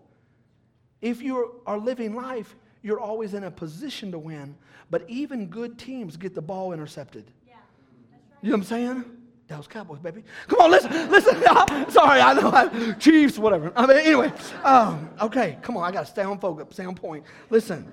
If 1.00 1.20
you 1.22 1.60
are 1.66 1.78
living 1.78 2.14
life, 2.14 2.56
you're 2.82 3.00
always 3.00 3.34
in 3.34 3.44
a 3.44 3.50
position 3.50 4.10
to 4.12 4.18
win. 4.18 4.56
But 4.90 5.08
even 5.08 5.46
good 5.46 5.78
teams 5.78 6.16
get 6.16 6.34
the 6.34 6.42
ball 6.42 6.72
intercepted. 6.72 7.30
Yeah, 7.46 7.54
right. 7.54 8.20
You 8.42 8.50
know 8.50 8.56
what 8.56 8.62
I'm 8.62 8.66
saying? 8.66 9.04
Dallas 9.52 9.66
Cowboys, 9.66 9.98
baby. 9.98 10.24
Come 10.48 10.60
on, 10.60 10.70
listen, 10.70 11.10
listen. 11.10 11.34
Sorry, 11.90 12.22
I 12.22 12.32
know. 12.32 12.50
I, 12.50 12.92
Chiefs, 12.92 13.38
whatever. 13.38 13.70
I 13.76 13.86
mean, 13.86 13.98
anyway. 13.98 14.32
Um, 14.64 15.10
okay, 15.20 15.58
come 15.60 15.76
on. 15.76 15.84
I 15.84 15.92
got 15.92 16.06
to 16.06 16.10
stay 16.10 16.22
on 16.22 16.38
focus, 16.38 16.80
on 16.80 16.94
point. 16.94 17.22
Listen. 17.50 17.92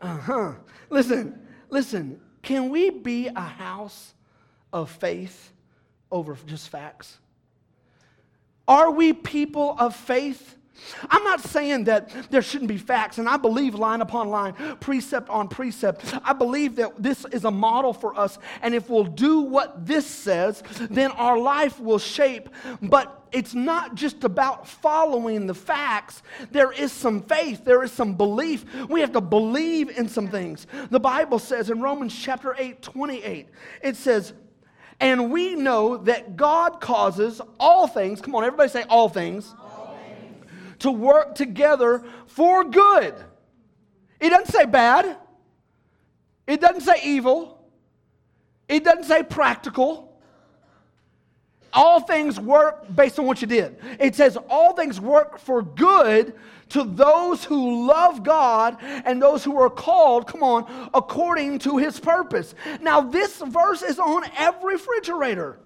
Uh 0.00 0.16
huh. 0.16 0.52
Listen, 0.88 1.46
listen. 1.68 2.22
Can 2.40 2.70
we 2.70 2.88
be 2.88 3.28
a 3.28 3.40
house 3.40 4.14
of 4.72 4.90
faith 4.90 5.52
over 6.10 6.38
just 6.46 6.70
facts? 6.70 7.18
Are 8.66 8.90
we 8.90 9.12
people 9.12 9.76
of 9.78 9.94
faith? 9.94 10.56
I'm 11.08 11.22
not 11.24 11.40
saying 11.40 11.84
that 11.84 12.10
there 12.30 12.42
shouldn't 12.42 12.68
be 12.68 12.78
facts, 12.78 13.18
and 13.18 13.28
I 13.28 13.36
believe 13.36 13.74
line 13.74 14.00
upon 14.00 14.28
line, 14.28 14.54
precept 14.80 15.28
on 15.28 15.48
precept. 15.48 16.14
I 16.24 16.32
believe 16.32 16.76
that 16.76 17.02
this 17.02 17.24
is 17.32 17.44
a 17.44 17.50
model 17.50 17.92
for 17.92 18.18
us, 18.18 18.38
and 18.62 18.74
if 18.74 18.90
we'll 18.90 19.04
do 19.04 19.40
what 19.40 19.86
this 19.86 20.06
says, 20.06 20.62
then 20.90 21.10
our 21.12 21.38
life 21.38 21.78
will 21.80 21.98
shape. 21.98 22.48
But 22.82 23.22
it's 23.32 23.54
not 23.54 23.94
just 23.94 24.24
about 24.24 24.68
following 24.68 25.46
the 25.46 25.54
facts. 25.54 26.22
There 26.50 26.72
is 26.72 26.92
some 26.92 27.22
faith, 27.22 27.64
there 27.64 27.82
is 27.82 27.92
some 27.92 28.14
belief. 28.14 28.64
We 28.88 29.00
have 29.00 29.12
to 29.12 29.20
believe 29.20 29.90
in 29.90 30.08
some 30.08 30.28
things. 30.28 30.66
The 30.90 31.00
Bible 31.00 31.38
says 31.38 31.70
in 31.70 31.80
Romans 31.80 32.16
chapter 32.16 32.54
8, 32.56 32.82
28, 32.82 33.48
it 33.82 33.96
says, 33.96 34.32
and 35.00 35.32
we 35.32 35.56
know 35.56 35.96
that 35.96 36.36
God 36.36 36.80
causes 36.80 37.40
all 37.58 37.88
things, 37.88 38.20
come 38.20 38.34
on, 38.36 38.44
everybody 38.44 38.70
say 38.70 38.84
all 38.88 39.08
things 39.08 39.54
to 40.84 40.90
work 40.92 41.34
together 41.34 42.04
for 42.26 42.62
good. 42.64 43.14
It 44.20 44.30
doesn't 44.30 44.52
say 44.52 44.64
bad, 44.64 45.16
it 46.46 46.60
doesn't 46.60 46.82
say 46.82 47.00
evil, 47.02 47.58
It 48.68 48.84
doesn't 48.84 49.04
say 49.04 49.22
practical. 49.22 50.10
All 51.72 52.00
things 52.00 52.38
work 52.38 52.94
based 52.94 53.18
on 53.18 53.26
what 53.26 53.40
you 53.42 53.48
did. 53.48 53.76
It 53.98 54.14
says 54.14 54.38
all 54.48 54.74
things 54.74 55.00
work 55.00 55.38
for 55.38 55.60
good 55.62 56.34
to 56.70 56.84
those 56.84 57.44
who 57.44 57.86
love 57.86 58.22
God 58.22 58.76
and 58.80 59.20
those 59.20 59.42
who 59.42 59.60
are 59.60 59.68
called, 59.68 60.26
come 60.26 60.42
on, 60.42 60.90
according 60.94 61.58
to 61.60 61.76
his 61.76 61.98
purpose. 61.98 62.54
Now, 62.80 63.00
this 63.00 63.42
verse 63.42 63.82
is 63.82 63.98
on 63.98 64.24
every 64.36 64.74
refrigerator. 64.74 65.58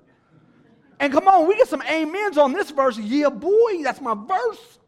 And 0.99 1.13
come 1.13 1.29
on, 1.29 1.47
we 1.47 1.57
get 1.57 1.69
some 1.69 1.83
amens 1.83 2.39
on 2.39 2.53
this 2.53 2.71
verse. 2.71 2.99
Yeah, 2.99 3.29
boy, 3.29 3.83
that's 3.83 4.01
my 4.01 4.15
verse. 4.15 4.79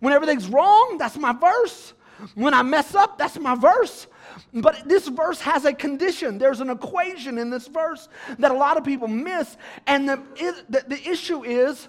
When 0.00 0.12
everything's 0.12 0.48
wrong, 0.48 0.96
that's 0.98 1.16
my 1.16 1.32
verse. 1.32 1.94
When 2.34 2.54
I 2.54 2.62
mess 2.62 2.94
up, 2.94 3.18
that's 3.18 3.38
my 3.38 3.54
verse. 3.54 4.06
But 4.52 4.88
this 4.88 5.08
verse 5.08 5.40
has 5.40 5.64
a 5.64 5.72
condition. 5.72 6.38
There's 6.38 6.60
an 6.60 6.70
equation 6.70 7.38
in 7.38 7.50
this 7.50 7.66
verse 7.66 8.08
that 8.38 8.50
a 8.50 8.54
lot 8.54 8.76
of 8.76 8.84
people 8.84 9.08
miss. 9.08 9.56
And 9.86 10.08
the, 10.08 10.22
the, 10.68 10.84
the 10.88 11.08
issue 11.08 11.44
is 11.44 11.88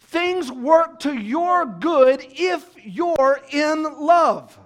things 0.00 0.50
work 0.52 1.00
to 1.00 1.14
your 1.14 1.64
good 1.64 2.24
if 2.30 2.64
you're 2.84 3.40
in 3.50 3.82
love. 3.82 4.58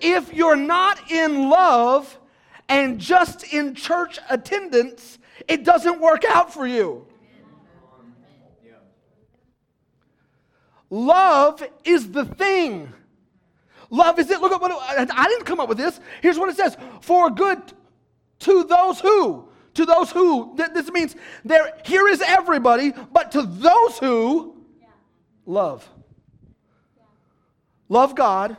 If 0.00 0.32
you're 0.32 0.56
not 0.56 1.10
in 1.10 1.50
love 1.50 2.18
and 2.68 2.98
just 2.98 3.52
in 3.52 3.74
church 3.74 4.18
attendance, 4.30 5.18
it 5.48 5.64
doesn't 5.64 6.00
work 6.00 6.24
out 6.24 6.54
for 6.54 6.66
you. 6.66 7.06
Love 10.90 11.62
is 11.84 12.10
the 12.10 12.24
thing. 12.24 12.92
Love 13.90 14.18
is 14.18 14.30
it. 14.30 14.40
Look 14.40 14.52
at 14.52 14.60
what 14.60 14.70
it, 14.70 15.10
I 15.16 15.28
didn't 15.28 15.44
come 15.44 15.60
up 15.60 15.68
with 15.68 15.78
this. 15.78 16.00
Here's 16.20 16.38
what 16.38 16.48
it 16.48 16.56
says: 16.56 16.76
for 17.00 17.30
good 17.30 17.60
to 18.40 18.64
those 18.64 19.00
who, 19.00 19.48
to 19.74 19.86
those 19.86 20.10
who. 20.10 20.56
This 20.56 20.90
means 20.90 21.14
there. 21.44 21.72
Here 21.84 22.08
is 22.08 22.20
everybody, 22.20 22.92
but 23.12 23.32
to 23.32 23.42
those 23.42 23.98
who 23.98 24.56
yeah. 24.80 24.86
love, 25.46 25.88
yeah. 26.96 27.02
love 27.88 28.14
God, 28.14 28.56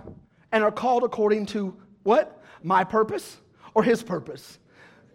and 0.52 0.64
are 0.64 0.72
called 0.72 1.04
according 1.04 1.48
to 1.48 1.76
what? 2.04 2.42
My 2.64 2.84
purpose 2.84 3.38
or 3.74 3.84
His 3.84 4.04
purpose. 4.04 4.58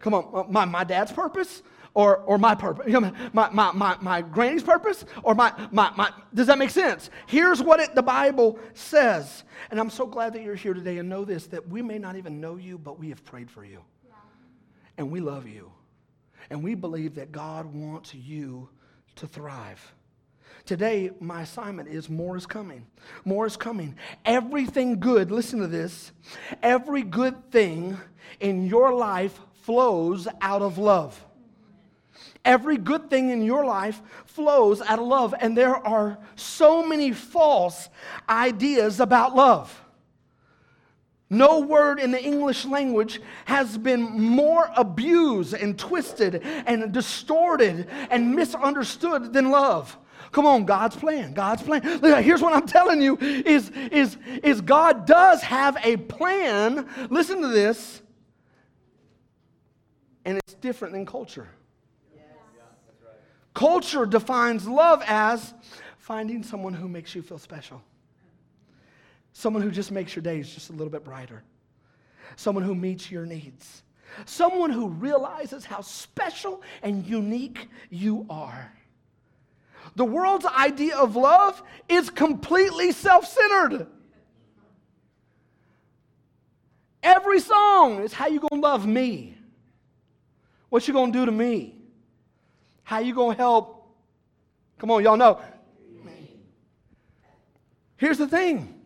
Come 0.01 0.15
on, 0.15 0.31
uh, 0.35 0.45
my, 0.51 0.65
my 0.65 0.85
dad's 0.85 1.13
purpose 1.13 1.63
or, 1.97 2.19
or 2.19 2.37
my 2.37 2.55
purpose, 2.55 2.93
my, 3.33 3.49
my, 3.51 3.73
my, 3.73 3.97
my 4.03 4.21
granny's 4.21 4.63
purpose, 4.63 5.07
or 5.23 5.35
my, 5.35 5.51
my, 5.73 5.91
my, 5.97 6.11
does 6.35 6.47
that 6.49 6.59
make 6.59 6.69
sense? 6.69 7.09
Here's 7.27 7.63
what 7.63 7.81
it, 7.81 7.95
the 7.95 8.03
Bible 8.03 8.59
says. 8.75 9.45
And 9.71 9.81
I'm 9.81 9.89
so 9.89 10.05
glad 10.05 10.35
that 10.35 10.43
you're 10.43 10.57
here 10.57 10.75
today 10.75 10.99
and 10.99 11.09
know 11.09 11.25
this 11.25 11.47
that 11.47 11.67
we 11.67 11.81
may 11.81 11.99
not 11.99 12.17
even 12.17 12.39
know 12.39 12.57
you, 12.57 12.77
but 12.77 12.99
we 12.99 13.09
have 13.09 13.25
prayed 13.25 13.51
for 13.51 13.65
you. 13.65 13.81
Yeah. 14.05 14.13
And 14.99 15.11
we 15.11 15.21
love 15.21 15.49
you. 15.49 15.73
And 16.51 16.63
we 16.63 16.75
believe 16.75 17.15
that 17.15 17.33
God 17.33 17.65
wants 17.65 18.15
you 18.15 18.69
to 19.15 19.27
thrive. 19.27 19.95
Today, 20.67 21.13
my 21.19 21.43
assignment 21.43 21.89
is 21.89 22.11
more 22.11 22.37
is 22.37 22.45
coming. 22.45 22.85
More 23.25 23.47
is 23.47 23.57
coming. 23.57 23.97
Everything 24.27 25.01
good, 25.01 25.31
listen 25.31 25.61
to 25.61 25.67
this, 25.67 26.13
every 26.63 27.03
good 27.03 27.51
thing 27.51 27.97
in 28.39 28.67
your 28.67 28.93
life 28.93 29.41
flows 29.63 30.29
out 30.43 30.61
of 30.61 30.77
love. 30.77 31.26
Every 32.47 32.77
good 32.77 33.11
thing 33.11 33.31
in 33.31 33.43
your 33.43 33.67
life 33.67 34.01
flows 34.25 34.81
out 34.81 35.01
of 35.01 35.07
love. 35.07 35.35
And 35.39 35.59
there 35.59 35.77
are 35.77 36.17
so 36.37 36.87
many 36.87 37.11
false 37.11 37.89
ideas 38.29 39.01
about 39.01 39.35
love. 39.35 39.83
No 41.29 41.59
word 41.59 41.99
in 41.99 42.13
the 42.13 42.23
English 42.23 42.65
language 42.65 43.21
has 43.47 43.77
been 43.77 44.03
more 44.03 44.71
abused 44.77 45.55
and 45.55 45.77
twisted 45.77 46.37
and 46.45 46.93
distorted 46.93 47.89
and 48.11 48.35
misunderstood 48.37 49.33
than 49.33 49.51
love. 49.51 49.99
Come 50.31 50.47
on, 50.47 50.67
God's 50.67 50.95
plan. 50.95 51.35
God's 51.35 51.65
plan. 51.65 51.83
Here's 52.23 52.43
what 52.43 52.53
I'm 52.53 52.67
telling 52.67 53.03
you 53.03 53.19
is, 53.19 53.71
is, 53.91 54.17
is 54.45 54.61
God 54.61 55.05
does 55.05 55.43
have 55.43 55.77
a 55.83 55.97
plan. 55.97 56.89
Listen 57.11 57.43
to 57.43 57.49
this. 57.49 58.03
And 60.25 60.39
it's 60.39 60.55
different 60.55 60.95
than 60.95 61.07
culture. 61.07 61.49
Culture 63.57 64.05
defines 64.05 64.69
love 64.69 65.03
as 65.07 65.55
finding 65.97 66.43
someone 66.43 66.75
who 66.75 66.91
makes 66.91 67.15
you 67.15 67.23
feel 67.23 67.39
special, 67.39 67.81
someone 69.33 69.63
who 69.63 69.71
just 69.71 69.91
makes 69.91 70.15
your 70.15 70.23
days 70.23 70.47
just 70.51 70.69
a 70.69 70.75
little 70.75 70.91
bit 70.91 71.03
brighter, 71.03 71.43
someone 72.37 72.63
who 72.63 72.75
meets 72.75 73.11
your 73.11 73.25
needs, 73.25 73.83
someone 74.27 74.69
who 74.69 74.89
realizes 74.89 75.65
how 75.65 75.81
special 75.81 76.63
and 76.83 77.07
unique 77.07 77.71
you 77.89 78.27
are. 78.29 78.71
The 79.95 80.05
world's 80.05 80.45
idea 80.45 80.95
of 80.95 81.17
love 81.17 81.63
is 81.89 82.11
completely 82.11 82.93
self 82.93 83.27
centered. 83.27 83.87
Every 87.03 87.41
song 87.41 88.03
is 88.03 88.13
how 88.13 88.27
you 88.27 88.39
gonna 88.39 88.61
love 88.61 88.87
me? 88.87 89.39
What 90.69 90.87
you 90.87 90.93
gonna 90.93 91.11
do 91.11 91.25
to 91.25 91.33
me? 91.33 91.76
How 92.87 93.01
you 93.01 93.17
going 93.17 93.37
to 93.37 93.43
help? 93.43 93.85
Come 94.79 94.93
on, 94.93 95.03
y'all 95.03 95.17
know. 95.17 95.41
Here's 97.97 98.17
the 98.17 98.29
thing. 98.29 98.81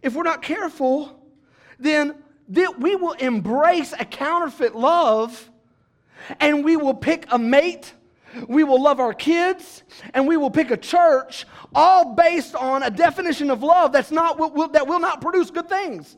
If 0.00 0.14
we're 0.14 0.22
not 0.22 0.40
careful, 0.40 1.22
then 1.78 2.14
we 2.48 2.96
will 2.96 3.12
embrace 3.12 3.92
a 3.92 4.06
counterfeit 4.06 4.74
love 4.74 5.50
and 6.40 6.64
we 6.64 6.76
will 6.76 6.94
pick 6.94 7.26
a 7.30 7.38
mate, 7.38 7.92
we 8.48 8.64
will 8.64 8.82
love 8.82 9.00
our 9.00 9.12
kids, 9.12 9.82
and 10.14 10.26
we 10.26 10.38
will 10.38 10.50
pick 10.50 10.70
a 10.70 10.76
church 10.78 11.44
all 11.74 12.14
based 12.14 12.54
on 12.54 12.82
a 12.84 12.90
definition 12.90 13.50
of 13.50 13.62
love 13.62 13.92
that's 13.92 14.10
not, 14.10 14.38
that 14.72 14.86
will 14.86 14.98
not 14.98 15.20
produce 15.20 15.50
good 15.50 15.68
things. 15.68 16.16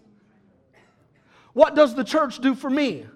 What 1.53 1.75
does 1.75 1.97
the 1.97 2.05
church 2.05 2.39
do 2.39 2.55
for 2.55 2.71
me? 2.71 3.07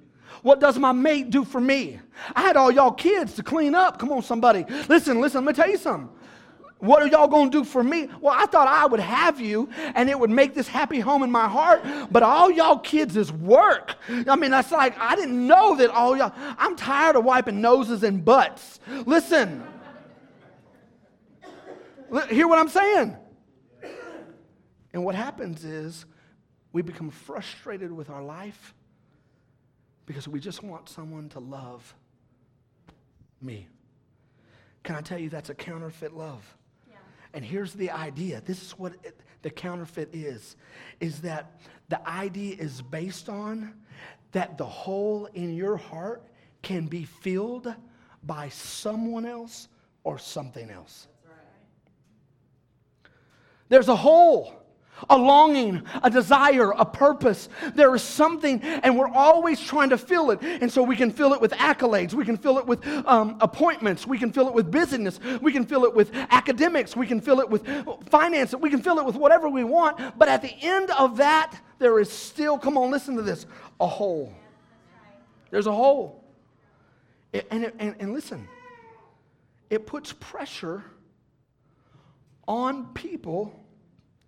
What 0.42 0.60
does 0.60 0.78
my 0.78 0.92
mate 0.92 1.30
do 1.30 1.44
for 1.44 1.60
me? 1.60 2.00
I 2.34 2.42
had 2.42 2.56
all 2.56 2.70
y'all 2.70 2.92
kids 2.92 3.34
to 3.34 3.42
clean 3.42 3.74
up. 3.74 3.98
Come 3.98 4.12
on, 4.12 4.22
somebody. 4.22 4.64
Listen, 4.88 5.20
listen, 5.20 5.44
let 5.44 5.56
me 5.56 5.62
tell 5.62 5.70
you 5.70 5.78
something. 5.78 6.10
What 6.78 7.02
are 7.02 7.06
y'all 7.06 7.28
to 7.28 7.50
do 7.50 7.64
for 7.64 7.82
me? 7.82 8.08
Well, 8.20 8.34
I 8.36 8.44
thought 8.46 8.68
I 8.68 8.84
would 8.84 9.00
have 9.00 9.40
you 9.40 9.70
and 9.94 10.10
it 10.10 10.18
would 10.18 10.28
make 10.28 10.54
this 10.54 10.68
happy 10.68 11.00
home 11.00 11.22
in 11.22 11.30
my 11.30 11.48
heart, 11.48 11.82
but 12.10 12.22
all 12.22 12.50
y'all 12.50 12.78
kids 12.78 13.16
is 13.16 13.32
work. 13.32 13.96
I 14.28 14.36
mean, 14.36 14.50
that's 14.50 14.70
like, 14.70 14.98
I 14.98 15.16
didn't 15.16 15.46
know 15.46 15.76
that 15.76 15.88
all 15.90 16.16
y'all, 16.16 16.32
I'm 16.58 16.76
tired 16.76 17.16
of 17.16 17.24
wiping 17.24 17.62
noses 17.62 18.02
and 18.02 18.22
butts. 18.22 18.78
Listen, 19.06 19.64
hear 22.28 22.46
what 22.46 22.58
I'm 22.58 22.68
saying? 22.68 23.16
And 24.92 25.02
what 25.02 25.14
happens 25.14 25.64
is 25.64 26.04
we 26.72 26.82
become 26.82 27.10
frustrated 27.10 27.90
with 27.90 28.10
our 28.10 28.22
life 28.22 28.74
because 30.06 30.28
we 30.28 30.40
just 30.40 30.62
want 30.62 30.88
someone 30.88 31.28
to 31.30 31.40
love 31.40 31.94
me. 33.42 33.68
Can 34.82 34.94
I 34.94 35.00
tell 35.00 35.18
you 35.18 35.28
that's 35.28 35.50
a 35.50 35.54
counterfeit 35.54 36.14
love? 36.14 36.56
Yeah. 36.88 36.96
And 37.34 37.44
here's 37.44 37.74
the 37.74 37.90
idea. 37.90 38.40
This 38.40 38.62
is 38.62 38.72
what 38.78 38.94
it, 39.02 39.20
the 39.42 39.50
counterfeit 39.50 40.10
is 40.12 40.56
is 41.00 41.20
that 41.20 41.60
the 41.88 42.08
idea 42.08 42.56
is 42.56 42.82
based 42.82 43.28
on 43.28 43.74
that 44.32 44.58
the 44.58 44.64
hole 44.64 45.28
in 45.34 45.54
your 45.54 45.76
heart 45.76 46.24
can 46.62 46.86
be 46.86 47.04
filled 47.04 47.72
by 48.22 48.48
someone 48.48 49.24
else 49.24 49.68
or 50.04 50.18
something 50.18 50.70
else. 50.70 51.08
Right. 51.24 53.10
There's 53.68 53.88
a 53.88 53.96
hole 53.96 54.65
a 55.08 55.16
longing, 55.16 55.82
a 56.02 56.10
desire, 56.10 56.70
a 56.72 56.84
purpose. 56.84 57.48
There 57.74 57.94
is 57.94 58.02
something, 58.02 58.62
and 58.62 58.98
we're 58.98 59.08
always 59.08 59.60
trying 59.60 59.90
to 59.90 59.98
fill 59.98 60.30
it. 60.30 60.42
And 60.42 60.70
so 60.70 60.82
we 60.82 60.96
can 60.96 61.10
fill 61.10 61.32
it 61.32 61.40
with 61.40 61.52
accolades, 61.52 62.14
we 62.14 62.24
can 62.24 62.36
fill 62.36 62.58
it 62.58 62.66
with 62.66 62.86
um, 63.06 63.36
appointments, 63.40 64.06
we 64.06 64.18
can 64.18 64.32
fill 64.32 64.48
it 64.48 64.54
with 64.54 64.70
business, 64.70 65.20
we 65.40 65.52
can 65.52 65.64
fill 65.64 65.84
it 65.84 65.94
with 65.94 66.10
academics, 66.30 66.96
we 66.96 67.06
can 67.06 67.20
fill 67.20 67.40
it 67.40 67.48
with 67.48 67.66
finance, 68.08 68.54
we 68.54 68.70
can 68.70 68.82
fill 68.82 68.98
it 68.98 69.04
with 69.04 69.16
whatever 69.16 69.48
we 69.48 69.64
want. 69.64 70.18
But 70.18 70.28
at 70.28 70.42
the 70.42 70.54
end 70.62 70.90
of 70.92 71.18
that, 71.18 71.60
there 71.78 72.00
is 72.00 72.10
still, 72.10 72.58
come 72.58 72.78
on, 72.78 72.90
listen 72.90 73.16
to 73.16 73.22
this, 73.22 73.46
a 73.80 73.86
hole. 73.86 74.32
There's 75.50 75.66
a 75.66 75.72
hole. 75.72 76.24
and, 77.32 77.64
it, 77.64 77.74
and, 77.78 77.94
and 77.98 78.12
listen, 78.12 78.48
it 79.68 79.86
puts 79.86 80.12
pressure 80.12 80.84
on 82.48 82.86
people 82.94 83.65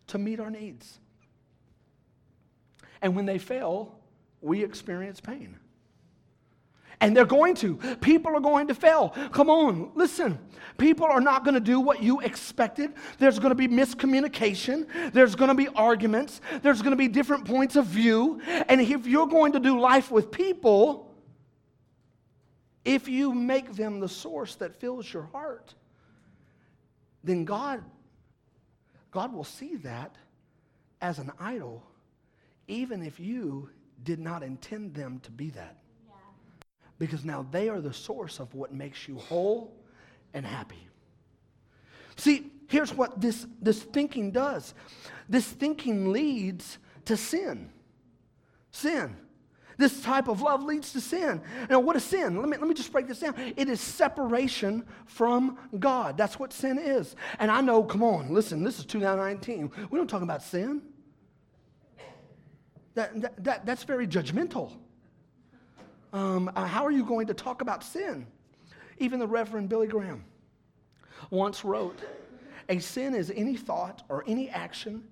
to 0.08 0.18
meet 0.18 0.40
our 0.40 0.50
needs. 0.50 0.98
And 3.00 3.14
when 3.14 3.26
they 3.26 3.38
fail, 3.38 3.94
we 4.40 4.64
experience 4.64 5.20
pain. 5.20 5.56
And 7.00 7.16
they're 7.16 7.24
going 7.24 7.54
to. 7.56 7.76
People 8.00 8.34
are 8.34 8.40
going 8.40 8.66
to 8.68 8.74
fail. 8.74 9.10
Come 9.30 9.48
on, 9.48 9.92
listen. 9.94 10.38
People 10.78 11.06
are 11.06 11.20
not 11.20 11.44
going 11.44 11.54
to 11.54 11.60
do 11.60 11.78
what 11.78 12.02
you 12.02 12.20
expected. 12.20 12.92
There's 13.18 13.38
going 13.38 13.50
to 13.50 13.54
be 13.54 13.68
miscommunication. 13.68 15.12
There's 15.12 15.36
going 15.36 15.48
to 15.48 15.54
be 15.54 15.68
arguments. 15.68 16.40
There's 16.62 16.82
going 16.82 16.90
to 16.90 16.96
be 16.96 17.06
different 17.06 17.44
points 17.44 17.76
of 17.76 17.86
view. 17.86 18.40
And 18.68 18.80
if 18.80 19.06
you're 19.06 19.28
going 19.28 19.52
to 19.52 19.60
do 19.60 19.78
life 19.78 20.10
with 20.10 20.32
people, 20.32 21.14
if 22.84 23.06
you 23.06 23.32
make 23.32 23.76
them 23.76 24.00
the 24.00 24.08
source 24.08 24.56
that 24.56 24.74
fills 24.74 25.12
your 25.12 25.24
heart, 25.24 25.74
then 27.22 27.44
God, 27.44 27.84
God 29.10 29.32
will 29.32 29.44
see 29.44 29.76
that 29.76 30.16
as 31.00 31.18
an 31.18 31.32
idol, 31.38 31.82
even 32.66 33.02
if 33.02 33.18
you 33.18 33.70
did 34.04 34.18
not 34.18 34.42
intend 34.42 34.94
them 34.94 35.20
to 35.20 35.30
be 35.30 35.50
that 35.50 35.76
because 36.98 37.24
now 37.24 37.46
they 37.50 37.68
are 37.68 37.80
the 37.80 37.92
source 37.92 38.40
of 38.40 38.54
what 38.54 38.72
makes 38.72 39.08
you 39.08 39.16
whole 39.16 39.72
and 40.34 40.44
happy. 40.44 40.88
See, 42.16 42.50
here's 42.68 42.92
what 42.92 43.20
this, 43.20 43.46
this 43.62 43.82
thinking 43.82 44.32
does 44.32 44.74
this 45.28 45.46
thinking 45.46 46.12
leads 46.12 46.78
to 47.04 47.16
sin. 47.16 47.70
Sin. 48.70 49.16
This 49.78 50.02
type 50.02 50.28
of 50.28 50.42
love 50.42 50.62
leads 50.62 50.92
to 50.92 51.00
sin. 51.00 51.40
Now, 51.70 51.80
what 51.80 51.96
is 51.96 52.04
sin? 52.04 52.36
Let 52.36 52.48
me, 52.48 52.58
let 52.58 52.68
me 52.68 52.74
just 52.74 52.92
break 52.92 53.08
this 53.08 53.20
down. 53.20 53.34
It 53.56 53.68
is 53.68 53.80
separation 53.80 54.84
from 55.06 55.56
God. 55.78 56.18
That's 56.18 56.38
what 56.38 56.52
sin 56.52 56.78
is. 56.78 57.16
And 57.38 57.50
I 57.50 57.62
know, 57.62 57.82
come 57.82 58.02
on, 58.02 58.34
listen, 58.34 58.62
this 58.62 58.78
is 58.78 58.84
2019. 58.84 59.70
We 59.90 59.98
don't 59.98 60.10
talk 60.10 60.22
about 60.22 60.42
sin. 60.42 60.82
That, 62.94 63.20
that, 63.22 63.44
that, 63.44 63.66
that's 63.66 63.84
very 63.84 64.06
judgmental 64.06 64.72
um, 66.12 66.50
uh, 66.54 66.66
how 66.66 66.84
are 66.84 66.90
you 66.90 67.04
going 67.04 67.26
to 67.26 67.34
talk 67.34 67.60
about 67.60 67.84
sin? 67.84 68.26
Even 68.98 69.18
the 69.18 69.26
Reverend 69.26 69.68
Billy 69.68 69.86
Graham 69.86 70.24
once 71.30 71.64
wrote 71.64 72.00
A 72.68 72.78
sin 72.78 73.14
is 73.14 73.30
any 73.34 73.56
thought 73.56 74.02
or 74.08 74.24
any 74.26 74.48
action 74.50 75.04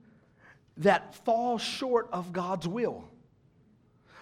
that 0.78 1.14
falls 1.24 1.62
short 1.62 2.08
of 2.12 2.32
God's 2.32 2.66
will. 2.66 3.04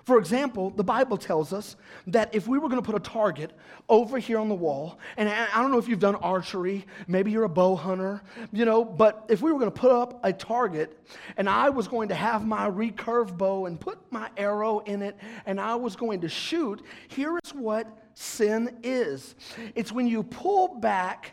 For 0.05 0.19
example, 0.19 0.69
the 0.69 0.85
Bible 0.85 1.17
tells 1.17 1.55
us 1.55 1.77
that 2.09 2.35
if 2.35 2.47
we 2.47 2.59
were 2.59 2.69
going 2.69 2.83
to 2.83 2.85
put 2.85 2.95
a 2.95 3.11
target 3.11 3.53
over 3.89 4.19
here 4.19 4.39
on 4.39 4.51
the 4.51 4.55
wall, 4.55 4.99
and 5.17 5.31
I 5.31 5.63
don't 5.63 5.71
know 5.71 5.79
if 5.79 5.89
you've 5.89 5.99
done 5.99 6.17
archery, 6.17 6.85
maybe 7.09 7.31
you're 7.31 7.45
a 7.45 7.49
bow 7.49 7.75
hunter, 7.75 8.21
you 8.53 8.67
know, 8.67 8.85
but 8.85 9.25
if 9.29 9.41
we 9.41 9.51
were 9.51 9.59
going 9.59 9.71
to 9.71 9.81
put 9.81 9.91
up 9.91 10.21
a 10.23 10.31
target 10.31 10.99
and 11.39 11.49
I 11.49 11.71
was 11.71 11.89
going 11.89 12.09
to 12.11 12.15
have 12.15 12.47
my 12.47 12.69
recurve 12.69 13.37
bow 13.37 13.65
and 13.65 13.81
put 13.81 13.99
my 14.11 14.29
arrow 14.37 14.81
in 14.81 15.01
it 15.01 15.17
and 15.47 15.59
I 15.59 15.75
was 15.75 15.97
going 15.97 16.21
to 16.21 16.29
shoot, 16.29 16.83
here 17.09 17.39
is 17.43 17.55
what 17.55 17.87
sin 18.13 18.77
is 18.83 19.35
it's 19.75 19.91
when 19.91 20.07
you 20.07 20.23
pull 20.23 20.69
back 20.69 21.33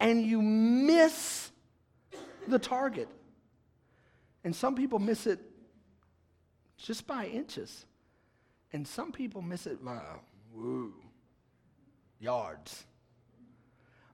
and 0.00 0.24
you 0.24 0.40
miss 0.40 1.52
the 2.48 2.58
target. 2.58 3.08
And 4.42 4.54
some 4.54 4.74
people 4.74 4.98
miss 4.98 5.26
it 5.26 5.40
just 6.78 7.06
by 7.06 7.26
inches. 7.26 7.84
And 8.72 8.86
some 8.86 9.12
people 9.12 9.42
miss 9.42 9.66
it 9.66 9.84
by, 9.84 10.00
woo, 10.52 10.92
yards. 12.20 12.84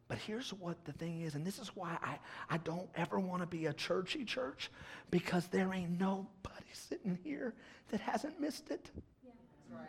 But 0.09 0.19
here's 0.19 0.53
what 0.53 0.85
the 0.85 0.93
thing 0.93 1.23
is, 1.23 1.35
and 1.35 1.47
this 1.47 1.59
is 1.59 1.69
why 1.75 1.97
I, 2.03 2.19
I 2.51 2.59
don't 2.59 2.89
ever 2.95 3.19
want 3.19 3.41
to 3.43 3.47
be 3.47 3.67
a 3.67 3.73
churchy 3.73 4.25
church, 4.27 4.71
because 5.11 5.47
there 5.47 5.73
ain't 5.73 5.99
nobody 5.99 6.67
sitting 6.73 7.19
here 7.25 7.55
that 7.89 8.01
hasn't 8.01 8.39
missed 8.39 8.71
it. 8.71 8.91
Yeah, 9.25 9.31
right. 9.75 9.89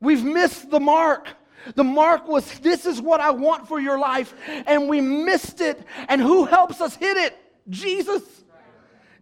We've 0.00 0.24
missed 0.24 0.70
the 0.70 0.80
mark. 0.80 1.28
The 1.74 1.84
mark 1.84 2.26
was, 2.26 2.58
this 2.60 2.86
is 2.86 3.02
what 3.02 3.20
I 3.20 3.32
want 3.32 3.68
for 3.68 3.78
your 3.78 3.98
life, 3.98 4.34
and 4.66 4.88
we 4.88 5.02
missed 5.02 5.60
it. 5.60 5.78
And 6.08 6.22
who 6.22 6.46
helps 6.46 6.80
us 6.80 6.96
hit 6.96 7.16
it? 7.18 7.36
Jesus. 7.68 8.22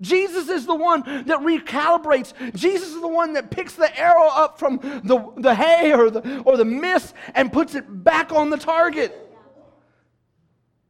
Jesus 0.02 0.48
is 0.48 0.66
the 0.66 0.74
one 0.74 1.02
that 1.26 1.38
recalibrates. 1.38 2.34
Jesus 2.54 2.88
is 2.88 3.00
the 3.00 3.08
one 3.08 3.32
that 3.34 3.50
picks 3.50 3.74
the 3.74 3.98
arrow 3.98 4.28
up 4.28 4.58
from 4.58 4.78
the, 5.04 5.32
the 5.38 5.54
hay 5.54 5.94
or 5.94 6.10
the, 6.10 6.40
or 6.40 6.56
the 6.56 6.64
mist 6.64 7.14
and 7.34 7.50
puts 7.50 7.74
it 7.74 7.84
back 8.04 8.32
on 8.32 8.50
the 8.50 8.58
target. 8.58 9.16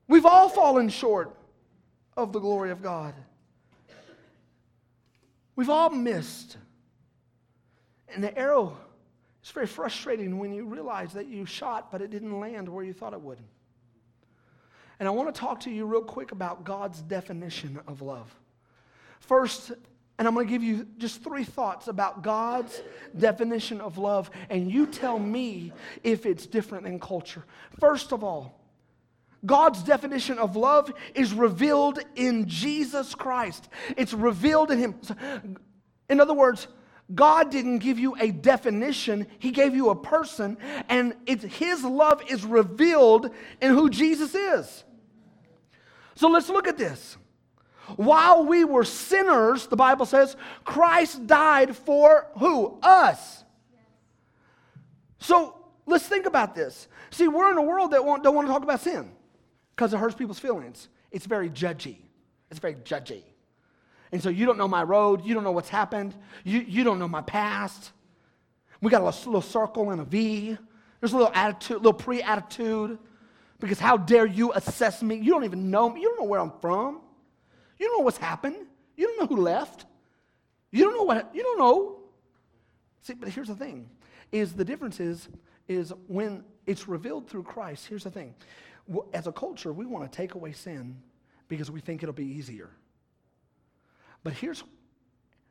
We've 0.09 0.27
all 0.27 0.49
fallen 0.49 0.89
short 0.89 1.37
of 2.17 2.33
the 2.33 2.41
glory 2.41 2.71
of 2.71 2.83
God. 2.83 3.15
We've 5.55 5.71
all 5.71 5.91
missed. 5.91 6.57
And 8.09 8.25
the 8.25 8.37
arrow 8.37 8.77
is 9.45 9.51
very 9.51 9.67
frustrating 9.67 10.39
when 10.39 10.53
you 10.53 10.65
realize 10.65 11.13
that 11.13 11.27
you 11.27 11.45
shot, 11.45 11.91
but 11.91 12.01
it 12.01 12.11
didn't 12.11 12.41
land 12.41 12.69
where 12.69 12.85
you 12.85 12.93
thought 12.93 13.13
it 13.13 13.21
would. 13.21 13.39
And 14.99 15.09
I 15.09 15.11
want 15.11 15.35
to 15.35 15.39
talk 15.39 15.61
to 15.61 15.71
you 15.71 15.85
real 15.85 16.03
quick 16.03 16.33
about 16.33 16.65
God's 16.65 17.03
definition 17.03 17.81
of 17.87 18.01
love. 18.01 18.35
First, 19.27 19.73
and 20.19 20.27
I'm 20.29 20.35
going 20.35 20.47
to 20.47 20.53
give 20.53 20.63
you 20.63 20.87
just 20.99 21.23
three 21.23 21.45
thoughts 21.45 21.89
about 21.89 22.23
God's 22.23 22.83
definition 23.17 23.81
of 23.81 23.99
love, 23.99 24.31
and 24.51 24.71
you 24.71 24.87
tell 24.87 25.19
me 25.19 25.73
if 26.03 26.27
it's 26.27 26.47
different 26.47 26.85
than 26.85 26.99
culture. 26.99 27.45
First 27.79 28.13
of 28.13 28.25
all, 28.25 28.61
God's 29.45 29.83
definition 29.83 30.39
of 30.39 30.57
love 30.57 30.93
is 31.15 31.33
revealed 31.33 32.01
in 32.15 32.49
Jesus 32.49 33.15
Christ. 33.15 33.69
It's 33.97 34.13
revealed 34.13 34.71
in 34.71 34.79
Him. 34.79 35.57
In 36.09 36.21
other 36.21 36.35
words, 36.35 36.69
God 37.15 37.51
didn't 37.51 37.79
give 37.79 37.99
you 37.99 38.17
a 38.17 38.31
definition, 38.31 39.27
He 39.39 39.51
gave 39.51 39.75
you 39.75 39.91
a 39.91 39.97
person, 39.97 40.59
and 40.89 41.15
it's, 41.27 41.45
His 41.45 41.85
love 41.85 42.23
is 42.29 42.45
revealed 42.45 43.31
in 43.61 43.71
who 43.71 43.89
Jesus 43.89 44.35
is. 44.35 44.85
So 46.17 46.29
let's 46.29 46.49
look 46.49 46.67
at 46.67 46.77
this. 46.77 47.17
While 47.97 48.45
we 48.47 48.65
were 48.65 48.85
sinners, 48.85 49.67
the 49.67 49.77
Bible 49.77 50.07
says, 50.07 50.37
Christ 50.65 51.27
died 51.27 51.77
for 51.77 52.27
who? 52.39 52.79
Us. 52.83 53.45
So 55.19 55.57
let's 55.87 56.07
think 56.07 56.27
about 56.27 56.55
this. 56.55 56.89
See, 57.11 57.29
we're 57.29 57.51
in 57.51 57.59
a 57.59 57.63
world 57.63 57.93
that 57.93 58.03
don't 58.23 58.35
want 58.35 58.47
to 58.47 58.53
talk 58.53 58.63
about 58.63 58.81
sin 58.81 59.11
because 59.77 59.95
it 59.95 59.99
hurts 59.99 60.15
people's 60.15 60.39
feelings. 60.39 60.89
It's 61.11 61.27
very 61.27 61.51
judgy. 61.51 61.97
It's 62.51 62.59
very 62.59 62.75
judgy. 62.75 63.23
And 64.11 64.23
so 64.23 64.29
you 64.29 64.45
don't 64.47 64.59
know 64.59 64.69
my 64.69 64.83
road. 64.83 65.25
You 65.25 65.35
don't 65.35 65.45
know 65.45 65.53
what's 65.53 65.69
happened. 65.69 66.15
You, 66.45 66.61
you 66.61 66.85
don't 66.85 66.99
know 66.99 67.09
my 67.09 67.23
past. 67.23 67.93
We 68.81 68.91
got 68.91 69.01
a 69.01 69.05
little, 69.05 69.33
little 69.33 69.43
circle 69.43 69.91
and 69.91 70.01
a 70.01 70.05
V. 70.05 70.57
There's 71.01 71.13
a 71.13 71.17
little 71.17 71.33
attitude, 71.35 71.79
little 71.79 71.93
pre-attitude. 71.93 72.99
Because 73.59 73.79
how 73.79 73.97
dare 73.97 74.27
you 74.27 74.53
assess 74.53 75.03
me? 75.03 75.17
You 75.17 75.31
don't 75.33 75.45
even 75.45 75.71
know 75.71 75.89
me. 75.89 76.01
You 76.01 76.09
don't 76.09 76.19
know 76.21 76.27
where 76.27 76.41
I'm 76.41 76.53
from. 76.61 77.01
You 77.83 77.89
don't 77.89 77.99
know 77.99 78.05
what's 78.05 78.19
happened. 78.19 78.55
You 78.97 79.09
don't 79.09 79.19
know 79.19 79.35
who 79.35 79.43
left. 79.43 79.87
You 80.71 80.85
don't 80.85 80.95
know 80.95 81.03
what, 81.03 81.35
you 81.35 81.43
don't 81.43 81.59
know. 81.59 81.97
See, 83.01 83.15
but 83.15 83.31
here's 83.31 83.49
the 83.49 83.57
thing, 83.57 83.91
is 84.31 84.53
the 84.53 84.65
difference 84.65 85.01
is, 85.01 85.29
is 85.67 85.93
when 86.07 86.45
it's 86.65 86.87
revealed 86.87 87.29
through 87.29 87.43
Christ, 87.43 87.89
here's 87.89 88.05
the 88.05 88.11
thing. 88.13 88.37
As 89.13 89.27
a 89.27 89.33
culture, 89.33 89.73
we 89.73 89.85
want 89.85 90.09
to 90.09 90.17
take 90.17 90.37
away 90.37 90.53
sin 90.53 90.97
because 91.49 91.73
we 91.73 91.81
think 91.81 92.05
it'll 92.05 92.13
be 92.13 92.25
easier. 92.25 92.71
But 94.23 94.35
here's 94.35 94.63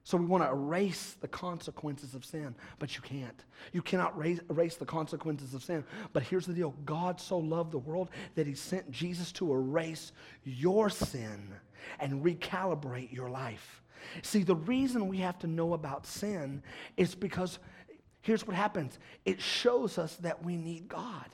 so 0.03 0.17
we 0.17 0.25
want 0.25 0.43
to 0.43 0.49
erase 0.49 1.15
the 1.19 1.27
consequences 1.27 2.15
of 2.15 2.25
sin, 2.25 2.55
but 2.79 2.95
you 2.95 3.01
can't. 3.03 3.43
You 3.71 3.81
cannot 3.81 4.15
erase, 4.15 4.39
erase, 4.49 4.75
the 4.75 4.85
consequences 4.85 5.53
of 5.53 5.63
sin. 5.63 5.83
But 6.11 6.23
here's 6.23 6.47
the 6.47 6.53
deal 6.53 6.73
God 6.85 7.19
so 7.19 7.37
loved 7.37 7.71
the 7.71 7.77
world 7.77 8.09
that 8.35 8.47
he 8.47 8.55
sent 8.55 8.89
Jesus 8.89 9.31
to 9.33 9.53
erase 9.53 10.11
your 10.43 10.89
sin 10.89 11.53
and 11.99 12.23
recalibrate 12.23 13.11
your 13.11 13.29
life. 13.29 13.81
See, 14.21 14.43
the 14.43 14.55
reason 14.55 15.07
we 15.07 15.17
have 15.17 15.37
to 15.39 15.47
know 15.47 15.73
about 15.73 16.05
sin 16.05 16.63
is 16.97 17.15
because 17.15 17.59
here's 18.21 18.45
what 18.45 18.55
happens 18.55 18.99
it 19.25 19.41
shows 19.41 19.97
us 19.97 20.15
that 20.17 20.43
we 20.43 20.57
need 20.57 20.87
God. 20.87 21.29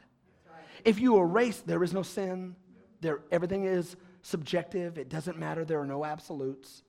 If 0.85 0.99
you 0.99 1.17
erase, 1.17 1.59
there 1.59 1.83
is 1.83 1.93
no 1.93 2.03
sin, 2.03 2.55
there, 3.01 3.21
everything 3.31 3.65
is 3.65 3.95
subjective, 4.21 4.97
it 4.97 5.09
doesn't 5.09 5.37
matter, 5.37 5.65
there 5.65 5.79
are 5.79 5.85
no 5.85 6.05
absolutes, 6.05 6.83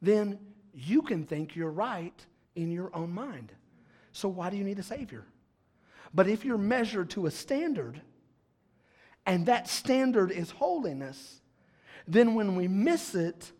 then 0.00 0.38
you 0.72 1.02
can 1.02 1.24
think 1.24 1.54
you're 1.56 1.70
right 1.70 2.26
in 2.54 2.70
your 2.70 2.94
own 2.94 3.12
mind. 3.12 3.52
So 4.12 4.28
why 4.28 4.50
do 4.50 4.56
you 4.56 4.64
need 4.64 4.78
a 4.78 4.82
Savior? 4.82 5.24
But 6.14 6.28
if 6.28 6.44
you're 6.44 6.58
measured 6.58 7.10
to 7.10 7.26
a 7.26 7.30
standard, 7.30 8.00
and 9.26 9.46
that 9.46 9.68
standard 9.68 10.30
is 10.30 10.50
holiness, 10.50 11.40
then 12.06 12.34
when 12.34 12.54
we 12.56 12.68
miss 12.68 13.14
it, 13.14 13.52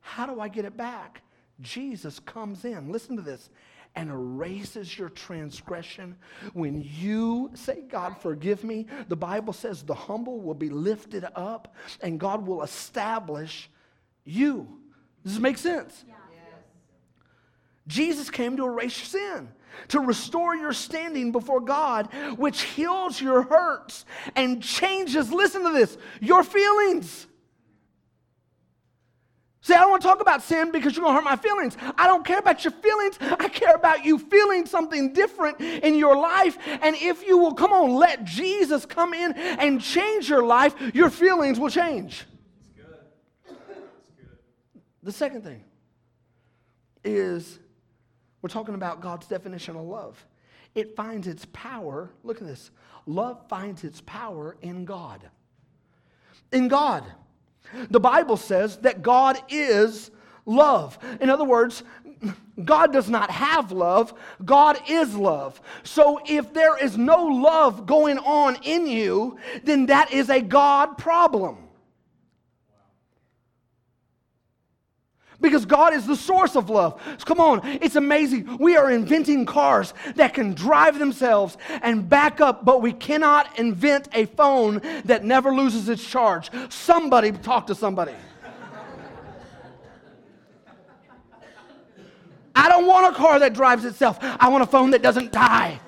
how 0.00 0.26
do 0.26 0.40
I 0.40 0.48
get 0.48 0.64
it 0.64 0.76
back? 0.76 1.22
Jesus 1.60 2.18
comes 2.18 2.64
in, 2.64 2.90
listen 2.90 3.16
to 3.16 3.22
this, 3.22 3.50
and 3.94 4.10
erases 4.10 4.98
your 4.98 5.10
transgression. 5.10 6.16
When 6.54 6.82
you 6.82 7.50
say, 7.54 7.82
God, 7.88 8.16
forgive 8.18 8.64
me, 8.64 8.86
the 9.08 9.16
Bible 9.16 9.52
says 9.52 9.82
the 9.82 9.94
humble 9.94 10.40
will 10.40 10.54
be 10.54 10.70
lifted 10.70 11.26
up 11.36 11.74
and 12.00 12.18
God 12.18 12.46
will 12.46 12.62
establish 12.62 13.70
you. 14.24 14.80
Does 15.22 15.34
this 15.34 15.42
make 15.42 15.58
sense? 15.58 16.04
Yeah. 16.08 16.14
Jesus 17.88 18.30
came 18.30 18.56
to 18.56 18.64
erase 18.64 18.98
your 18.98 19.06
sin, 19.06 19.48
to 19.88 20.00
restore 20.00 20.54
your 20.54 20.72
standing 20.72 21.32
before 21.32 21.60
God, 21.60 22.08
which 22.36 22.62
heals 22.62 23.20
your 23.20 23.42
hurts 23.42 24.04
and 24.36 24.62
changes, 24.62 25.32
listen 25.32 25.64
to 25.64 25.72
this, 25.72 25.98
your 26.20 26.44
feelings. 26.44 27.26
See, 29.64 29.74
I 29.74 29.80
don't 29.80 29.90
want 29.90 30.02
to 30.02 30.08
talk 30.08 30.20
about 30.20 30.42
sin 30.42 30.72
because 30.72 30.96
you're 30.96 31.04
going 31.04 31.16
to 31.16 31.22
hurt 31.22 31.24
my 31.24 31.36
feelings. 31.36 31.76
I 31.96 32.08
don't 32.08 32.24
care 32.26 32.40
about 32.40 32.64
your 32.64 32.72
feelings. 32.72 33.16
I 33.20 33.48
care 33.48 33.76
about 33.76 34.04
you 34.04 34.18
feeling 34.18 34.66
something 34.66 35.12
different 35.12 35.60
in 35.60 35.94
your 35.94 36.16
life. 36.16 36.58
And 36.66 36.96
if 36.96 37.24
you 37.24 37.38
will, 37.38 37.54
come 37.54 37.72
on, 37.72 37.94
let 37.94 38.24
Jesus 38.24 38.84
come 38.84 39.14
in 39.14 39.32
and 39.34 39.80
change 39.80 40.28
your 40.28 40.44
life, 40.44 40.74
your 40.92 41.10
feelings 41.10 41.60
will 41.60 41.70
change. 41.70 42.24
That's 42.26 42.68
good. 42.76 42.98
That's 43.46 43.58
good. 44.16 44.82
The 45.04 45.12
second 45.12 45.44
thing 45.44 45.62
is 47.04 47.60
we're 48.42 48.48
talking 48.48 48.74
about 48.74 49.00
God's 49.00 49.28
definition 49.28 49.76
of 49.76 49.82
love. 49.82 50.26
It 50.74 50.96
finds 50.96 51.28
its 51.28 51.46
power, 51.52 52.10
look 52.24 52.40
at 52.40 52.46
this. 52.48 52.72
Love 53.06 53.48
finds 53.48 53.84
its 53.84 54.00
power 54.00 54.56
in 54.60 54.84
God. 54.84 55.28
In 56.50 56.66
God. 56.66 57.04
The 57.90 58.00
Bible 58.00 58.36
says 58.36 58.76
that 58.78 59.02
God 59.02 59.40
is 59.48 60.10
love. 60.46 60.98
In 61.20 61.30
other 61.30 61.44
words, 61.44 61.82
God 62.64 62.92
does 62.92 63.08
not 63.08 63.30
have 63.30 63.72
love, 63.72 64.14
God 64.44 64.78
is 64.88 65.16
love. 65.16 65.60
So 65.82 66.20
if 66.26 66.52
there 66.52 66.76
is 66.76 66.96
no 66.96 67.24
love 67.24 67.86
going 67.86 68.18
on 68.18 68.56
in 68.62 68.86
you, 68.86 69.38
then 69.64 69.86
that 69.86 70.12
is 70.12 70.30
a 70.30 70.40
God 70.40 70.98
problem. 70.98 71.56
Because 75.42 75.66
God 75.66 75.92
is 75.92 76.06
the 76.06 76.16
source 76.16 76.56
of 76.56 76.70
love. 76.70 77.00
So 77.18 77.24
come 77.24 77.40
on, 77.40 77.60
it's 77.82 77.96
amazing. 77.96 78.56
We 78.58 78.76
are 78.76 78.90
inventing 78.90 79.44
cars 79.44 79.92
that 80.14 80.32
can 80.32 80.54
drive 80.54 80.98
themselves 80.98 81.58
and 81.82 82.08
back 82.08 82.40
up, 82.40 82.64
but 82.64 82.80
we 82.80 82.92
cannot 82.92 83.58
invent 83.58 84.08
a 84.14 84.26
phone 84.26 84.80
that 85.04 85.24
never 85.24 85.54
loses 85.54 85.88
its 85.88 86.08
charge. 86.08 86.50
Somebody 86.70 87.32
talk 87.32 87.66
to 87.66 87.74
somebody. 87.74 88.14
I 92.54 92.68
don't 92.68 92.86
want 92.86 93.14
a 93.14 93.18
car 93.18 93.38
that 93.40 93.54
drives 93.54 93.84
itself. 93.84 94.18
I 94.20 94.48
want 94.48 94.62
a 94.62 94.66
phone 94.66 94.90
that 94.90 95.02
doesn't 95.02 95.32
die 95.32 95.80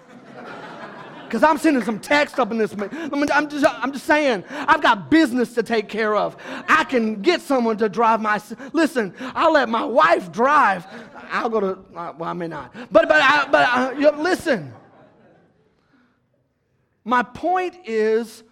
because 1.34 1.50
I'm 1.50 1.58
sending 1.58 1.82
some 1.82 1.98
text 1.98 2.38
up 2.38 2.52
in 2.52 2.58
this. 2.58 2.72
I'm 2.78 3.48
just, 3.48 3.66
I'm 3.66 3.92
just 3.92 4.06
saying, 4.06 4.44
I've 4.50 4.80
got 4.80 5.10
business 5.10 5.52
to 5.54 5.64
take 5.64 5.88
care 5.88 6.14
of. 6.14 6.36
I 6.68 6.84
can 6.84 7.22
get 7.22 7.40
someone 7.40 7.76
to 7.78 7.88
drive 7.88 8.20
my. 8.20 8.40
Listen, 8.72 9.12
I'll 9.34 9.52
let 9.52 9.68
my 9.68 9.84
wife 9.84 10.30
drive. 10.30 10.86
I'll 11.32 11.48
go 11.48 11.58
to. 11.58 11.70
Uh, 11.92 12.12
well, 12.16 12.30
I 12.30 12.34
may 12.34 12.46
not. 12.46 12.72
But 12.92 13.08
but 13.08 13.20
I, 13.20 13.48
but 13.50 13.68
I, 13.68 13.92
you 13.94 14.02
know, 14.02 14.22
listen. 14.22 14.72
My 17.02 17.24
point 17.24 17.78
is 17.84 18.44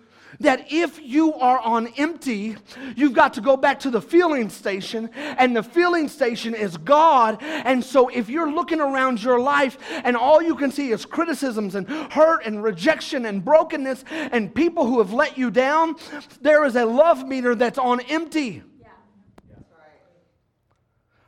that 0.42 0.70
if 0.70 1.00
you 1.02 1.35
are 1.35 1.59
on 1.61 1.88
empty, 1.96 2.57
you've 2.94 3.14
got 3.14 3.35
to 3.35 3.40
go 3.40 3.57
back 3.57 3.81
to 3.81 3.90
the 3.90 4.00
filling 4.00 4.48
station, 4.48 5.11
and 5.14 5.57
the 5.57 5.62
filling 5.62 6.09
station 6.09 6.55
is 6.55 6.76
God. 6.76 7.38
And 7.42 7.83
so 7.85 8.09
if 8.09 8.28
you're 8.28 8.50
looking 8.50 8.81
around 8.81 9.22
your 9.22 9.40
life 9.40 9.78
and 10.05 10.16
all 10.16 10.42
you 10.42 10.55
can 10.55 10.70
see 10.70 10.90
is 10.90 11.05
criticisms 11.05 11.74
and 11.74 11.88
hurt 11.88 12.44
and 12.44 12.62
rejection 12.62 13.26
and 13.26 13.44
brokenness 13.44 14.05
and 14.11 14.55
people 14.55 14.87
who 14.87 14.98
have 14.98 15.12
let 15.12 15.38
you 15.38 15.50
down, 15.50 15.96
there 16.40 16.64
is 16.64 16.76
a 16.76 16.85
love 16.85 17.26
meter 17.26 17.55
that's 17.55 17.78
on 17.78 18.00
empty. 18.02 18.62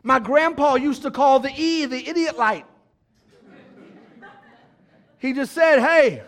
My 0.03 0.19
grandpa 0.19 0.75
used 0.75 1.03
to 1.03 1.11
call 1.11 1.41
the 1.41 1.51
E 1.57 1.87
the 1.87 2.09
idiot 2.09 2.37
light. 2.37 2.67
He 5.19 5.33
just 5.33 5.53
said, 5.53 5.81
hey, 5.81 6.23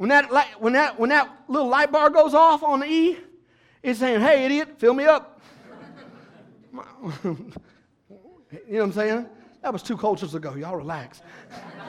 when 0.00 0.08
that, 0.08 0.30
when, 0.58 0.72
that, 0.72 0.98
when 0.98 1.10
that 1.10 1.30
little 1.46 1.68
light 1.68 1.92
bar 1.92 2.08
goes 2.08 2.32
off 2.32 2.62
on 2.62 2.80
the 2.80 2.86
E, 2.86 3.18
it's 3.82 3.98
saying, 3.98 4.22
hey, 4.22 4.46
idiot, 4.46 4.76
fill 4.78 4.94
me 4.94 5.04
up. 5.04 5.42
you 7.22 7.28
know 7.28 8.78
what 8.78 8.80
I'm 8.80 8.92
saying? 8.92 9.26
That 9.60 9.74
was 9.74 9.82
two 9.82 9.98
cultures 9.98 10.34
ago. 10.34 10.54
Y'all 10.54 10.74
relax. 10.74 11.20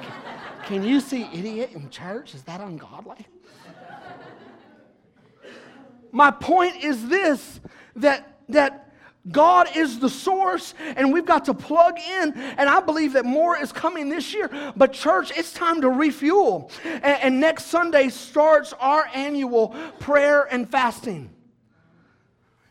Can 0.65 0.83
you 0.83 0.99
see 0.99 1.23
idiot 1.31 1.69
in 1.73 1.89
church? 1.89 2.35
Is 2.35 2.43
that 2.43 2.59
ungodly? 2.59 3.25
My 6.11 6.31
point 6.31 6.83
is 6.83 7.07
this 7.07 7.61
that, 7.95 8.39
that 8.49 8.90
God 9.29 9.75
is 9.75 9.99
the 9.99 10.09
source, 10.09 10.73
and 10.79 11.13
we've 11.13 11.25
got 11.25 11.45
to 11.45 11.53
plug 11.53 11.99
in. 11.99 12.33
And 12.33 12.67
I 12.69 12.79
believe 12.79 13.13
that 13.13 13.25
more 13.25 13.55
is 13.57 13.71
coming 13.71 14.09
this 14.09 14.33
year. 14.33 14.49
But, 14.75 14.93
church, 14.93 15.31
it's 15.37 15.53
time 15.53 15.81
to 15.81 15.89
refuel. 15.89 16.71
And, 16.83 17.03
and 17.03 17.39
next 17.39 17.65
Sunday 17.65 18.09
starts 18.09 18.73
our 18.79 19.05
annual 19.13 19.69
prayer 19.99 20.47
and 20.51 20.67
fasting. 20.67 21.29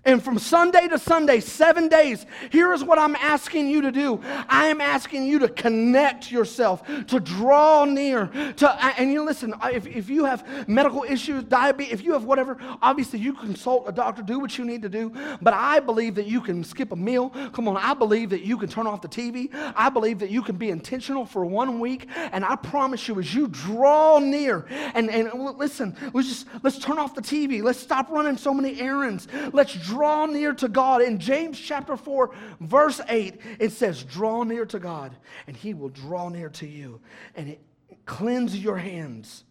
And 0.03 0.23
from 0.23 0.39
Sunday 0.39 0.89
to 0.89 0.99
Sunday, 0.99 1.41
seven 1.41 1.89
days, 1.89 2.25
here 2.51 2.73
is 2.73 2.83
what 2.83 2.99
I'm 2.99 3.15
asking 3.17 3.69
you 3.69 3.83
to 3.83 3.93
do. 3.93 4.19
I 4.49 4.69
am 4.69 4.81
asking 4.81 5.27
you 5.27 5.39
to 5.41 5.49
connect 5.49 6.33
yourself, 6.33 6.83
to 7.09 7.21
draw 7.21 7.85
near, 7.85 8.29
to, 8.57 8.85
and 8.99 9.13
you 9.13 9.23
listen, 9.23 9.55
if, 9.65 9.87
if 9.87 10.09
you 10.09 10.25
have 10.25 10.67
medical 10.67 11.05
issues, 11.05 11.45
diabetes, 11.45 11.93
if 11.93 12.03
you 12.03 12.15
have 12.15 12.25
whatever, 12.25 12.57
obviously 12.81 13.19
you 13.19 13.35
consult 13.35 13.85
a 13.89 13.93
doctor, 13.93 14.23
do 14.23 14.39
what 14.39 14.57
you 14.57 14.65
need 14.65 14.81
to 14.83 14.89
do. 14.89 15.13
But 15.43 15.53
I 15.53 15.81
believe 15.81 16.15
that 16.15 16.27
you 16.27 16.41
can 16.41 16.65
skip 16.65 16.93
a 16.93 16.97
meal. 16.97 17.29
Come 17.53 17.69
on, 17.69 17.77
I 17.77 17.93
believe 17.93 18.31
that 18.31 18.41
you 18.41 18.57
can 18.57 18.71
turn 18.71 18.87
off 18.87 19.03
the 19.03 19.09
TV. 19.09 19.51
I 19.77 19.91
believe 19.91 20.19
that 20.21 20.31
you 20.31 20.41
can 20.41 20.57
be 20.57 20.71
intentional 20.71 21.27
for 21.27 21.45
one 21.45 21.79
week. 21.79 22.09
And 22.33 22.43
I 22.43 22.57
promise 22.57 23.07
you, 23.07 23.19
as 23.21 23.35
you 23.35 23.49
draw 23.49 24.19
near, 24.19 24.65
and, 24.95 25.11
and 25.11 25.31
listen, 25.59 25.95
let's 26.15 26.29
just, 26.29 26.47
let's 26.63 26.79
turn 26.79 26.99
off 26.99 27.15
the 27.15 27.21
TV. 27.21 27.63
Let's 27.63 27.79
stop 27.79 28.09
running 28.11 28.39
so 28.39 28.55
many 28.55 28.81
errands. 28.81 29.29
Let's 29.53 29.75
draw 29.91 30.27
near 30.27 30.53
to 30.55 30.69
God. 30.69 31.03
In 31.03 31.19
James 31.19 31.59
chapter 31.59 31.97
4, 31.97 32.31
verse 32.61 33.01
8, 33.09 33.41
it 33.59 33.73
says, 33.73 34.05
Draw 34.05 34.45
near 34.45 34.65
to 34.67 34.79
God, 34.79 35.17
and 35.47 35.57
he 35.57 35.75
will 35.75 35.89
draw 35.89 36.29
near 36.29 36.49
to 36.51 36.67
you. 36.67 37.01
And 37.35 37.49
it 37.49 37.61
cleanse 38.07 38.57
your 38.57 38.77
hands, 38.77 39.45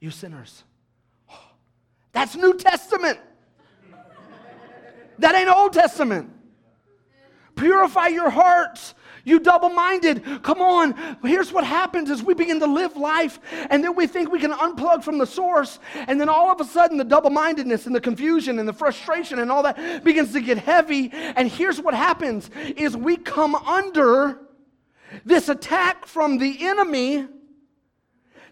you 0.00 0.10
sinners. 0.10 0.64
That's 2.12 2.36
New 2.36 2.54
Testament. 2.54 3.18
That 5.18 5.34
ain't 5.34 5.50
Old 5.50 5.72
Testament. 5.72 6.30
Purify 7.60 8.08
your 8.08 8.30
hearts 8.30 8.94
you 9.24 9.38
double 9.38 9.68
minded. 9.68 10.24
Come 10.42 10.60
on. 10.60 10.94
Here's 11.22 11.52
what 11.52 11.64
happens 11.64 12.10
is 12.10 12.22
we 12.22 12.34
begin 12.34 12.60
to 12.60 12.66
live 12.66 12.96
life 12.96 13.38
and 13.70 13.82
then 13.82 13.94
we 13.94 14.06
think 14.06 14.30
we 14.30 14.40
can 14.40 14.52
unplug 14.52 15.04
from 15.04 15.18
the 15.18 15.26
source. 15.26 15.78
And 15.94 16.20
then 16.20 16.28
all 16.28 16.50
of 16.50 16.60
a 16.60 16.64
sudden, 16.64 16.96
the 16.96 17.04
double 17.04 17.30
mindedness 17.30 17.86
and 17.86 17.94
the 17.94 18.00
confusion 18.00 18.58
and 18.58 18.68
the 18.68 18.72
frustration 18.72 19.38
and 19.38 19.50
all 19.50 19.62
that 19.62 20.04
begins 20.04 20.32
to 20.32 20.40
get 20.40 20.58
heavy. 20.58 21.10
And 21.12 21.50
here's 21.50 21.80
what 21.80 21.94
happens 21.94 22.50
is 22.76 22.96
we 22.96 23.16
come 23.16 23.54
under 23.54 24.40
this 25.24 25.48
attack 25.48 26.06
from 26.06 26.38
the 26.38 26.66
enemy 26.66 27.26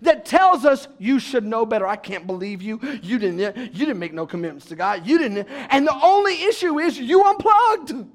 that 0.02 0.24
tells 0.24 0.64
us 0.64 0.86
you 0.98 1.18
should 1.18 1.44
know 1.44 1.66
better. 1.66 1.86
I 1.86 1.96
can't 1.96 2.26
believe 2.26 2.62
you. 2.62 2.78
You 3.02 3.18
didn't, 3.18 3.56
you 3.56 3.86
didn't 3.86 3.98
make 3.98 4.12
no 4.12 4.26
commitments 4.26 4.66
to 4.66 4.76
God. 4.76 5.06
You 5.06 5.18
didn't. 5.18 5.48
And 5.70 5.86
the 5.86 6.04
only 6.04 6.42
issue 6.44 6.78
is 6.78 6.98
you 6.98 7.24
unplugged. 7.24 8.06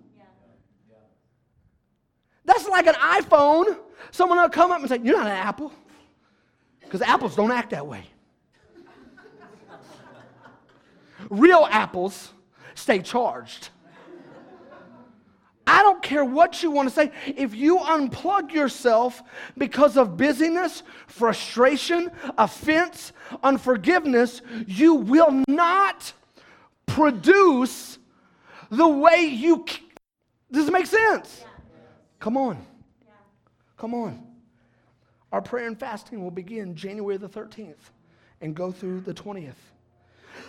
That's 2.45 2.67
like 2.67 2.87
an 2.87 2.95
iPhone. 2.95 3.77
Someone 4.11 4.39
will 4.39 4.49
come 4.49 4.71
up 4.71 4.79
and 4.79 4.89
say, 4.89 4.99
You're 5.03 5.17
not 5.17 5.27
an 5.27 5.33
apple. 5.33 5.71
Because 6.81 7.01
apples 7.01 7.35
don't 7.35 7.51
act 7.51 7.71
that 7.71 7.87
way. 7.87 8.03
Real 11.29 11.67
apples 11.71 12.31
stay 12.75 12.99
charged. 12.99 13.69
I 15.65 15.81
don't 15.81 16.03
care 16.03 16.25
what 16.25 16.61
you 16.61 16.71
want 16.71 16.89
to 16.89 16.93
say. 16.93 17.11
If 17.25 17.55
you 17.55 17.79
unplug 17.79 18.51
yourself 18.51 19.23
because 19.57 19.95
of 19.95 20.17
busyness, 20.17 20.83
frustration, 21.07 22.11
offense, 22.37 23.13
unforgiveness, 23.41 24.41
you 24.67 24.95
will 24.95 25.43
not 25.47 26.11
produce 26.85 27.97
the 28.69 28.87
way 28.87 29.25
you. 29.25 29.65
Does 30.51 30.67
it 30.67 30.71
make 30.71 30.85
sense? 30.85 31.43
Come 32.23 32.37
on. 32.37 32.65
Come 33.75 33.93
on. 33.93 34.25
Our 35.33 35.41
prayer 35.41 35.67
and 35.67 35.77
fasting 35.77 36.23
will 36.23 36.31
begin 36.31 36.73
January 36.73 37.17
the 37.17 37.27
13th 37.27 37.75
and 38.39 38.55
go 38.55 38.71
through 38.71 39.01
the 39.01 39.13
20th. 39.13 39.59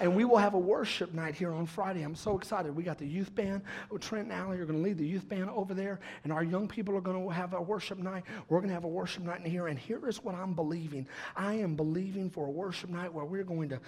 And 0.01 0.15
we 0.15 0.25
will 0.25 0.37
have 0.37 0.55
a 0.55 0.59
worship 0.59 1.13
night 1.13 1.35
here 1.35 1.53
on 1.53 1.67
Friday. 1.67 2.03
I'm 2.03 2.15
so 2.15 2.39
excited. 2.39 2.77
We 2.77 2.85
got 2.85 2.99
the 2.99 3.09
youth 3.09 3.35
band. 3.35 3.63
Oh, 3.91 3.99
Trent 3.99 4.27
and 4.27 4.33
Allie 4.33 4.59
are 4.59 4.67
going 4.67 4.79
to 4.79 4.85
lead 4.85 4.99
the 4.99 5.05
youth 5.05 5.29
band 5.29 5.51
over 5.51 5.75
there. 5.75 5.99
And 6.23 6.33
our 6.33 6.45
young 6.45 6.69
people 6.69 6.97
are 6.97 7.01
going 7.01 7.21
to 7.21 7.29
have 7.29 7.55
a 7.55 7.61
worship 7.61 7.99
night. 7.99 8.23
We're 8.49 8.59
going 8.59 8.69
to 8.69 8.75
have 8.75 8.85
a 8.85 8.89
worship 8.89 9.25
night 9.25 9.41
in 9.45 9.51
here. 9.51 9.67
And 9.67 9.77
here 9.77 10.09
is 10.09 10.23
what 10.23 10.37
I'm 10.37 10.55
believing. 10.55 11.09
I 11.35 11.55
am 11.55 11.75
believing 11.75 12.31
for 12.31 12.47
a 12.47 12.51
worship 12.53 12.89
night 12.89 13.13
where 13.13 13.25
we're 13.25 13.43
going 13.43 13.71
to, 13.71 13.81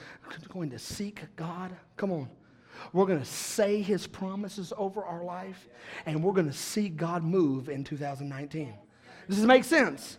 going 0.49 0.71
to 0.71 0.79
seek 0.81 1.21
God. 1.37 1.71
Come 1.97 2.11
on. 2.11 2.29
We're 2.93 3.07
going 3.07 3.21
to 3.21 3.25
say 3.25 3.83
his 3.83 4.07
promises 4.07 4.73
over 4.77 5.05
our 5.05 5.25
life, 5.25 5.69
and 6.07 6.23
we're 6.23 6.33
going 6.33 6.49
to 6.49 6.57
see 6.57 6.89
God 6.89 7.25
move 7.25 7.69
in 7.69 7.85
2019. 7.85 8.75
Does 9.29 9.37
this 9.37 9.47
make 9.47 9.65
sense? 9.65 10.19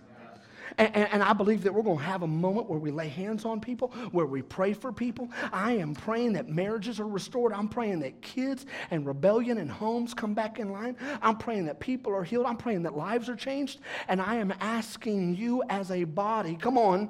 And, 0.77 0.95
and, 0.95 1.09
and, 1.13 1.23
I 1.23 1.33
believe 1.33 1.63
that 1.63 1.73
we're 1.73 1.83
going 1.83 1.97
to 1.97 2.03
have 2.03 2.23
a 2.23 2.27
moment 2.27 2.69
where 2.69 2.77
we 2.77 2.91
lay 2.91 3.07
hands 3.07 3.45
on 3.45 3.59
people, 3.59 3.89
where 4.11 4.25
we 4.25 4.41
pray 4.41 4.73
for 4.73 4.91
people. 4.91 5.29
I 5.51 5.73
am 5.73 5.95
praying 5.95 6.33
that 6.33 6.49
marriages 6.49 6.99
are 6.99 7.07
restored. 7.07 7.53
I'm 7.53 7.67
praying 7.67 8.01
that 8.01 8.21
kids 8.21 8.65
and 8.91 9.05
rebellion 9.05 9.57
and 9.57 9.71
homes 9.71 10.13
come 10.13 10.33
back 10.33 10.59
in 10.59 10.71
line. 10.71 10.95
I'm 11.21 11.37
praying 11.37 11.65
that 11.65 11.79
people 11.79 12.13
are 12.13 12.23
healed. 12.23 12.45
I'm 12.45 12.57
praying 12.57 12.83
that 12.83 12.95
lives 12.95 13.29
are 13.29 13.35
changed. 13.35 13.79
And 14.07 14.21
I 14.21 14.35
am 14.35 14.53
asking 14.59 15.35
you 15.35 15.63
as 15.69 15.89
a 15.89 16.03
body, 16.03 16.55
come 16.55 16.77
on, 16.77 17.09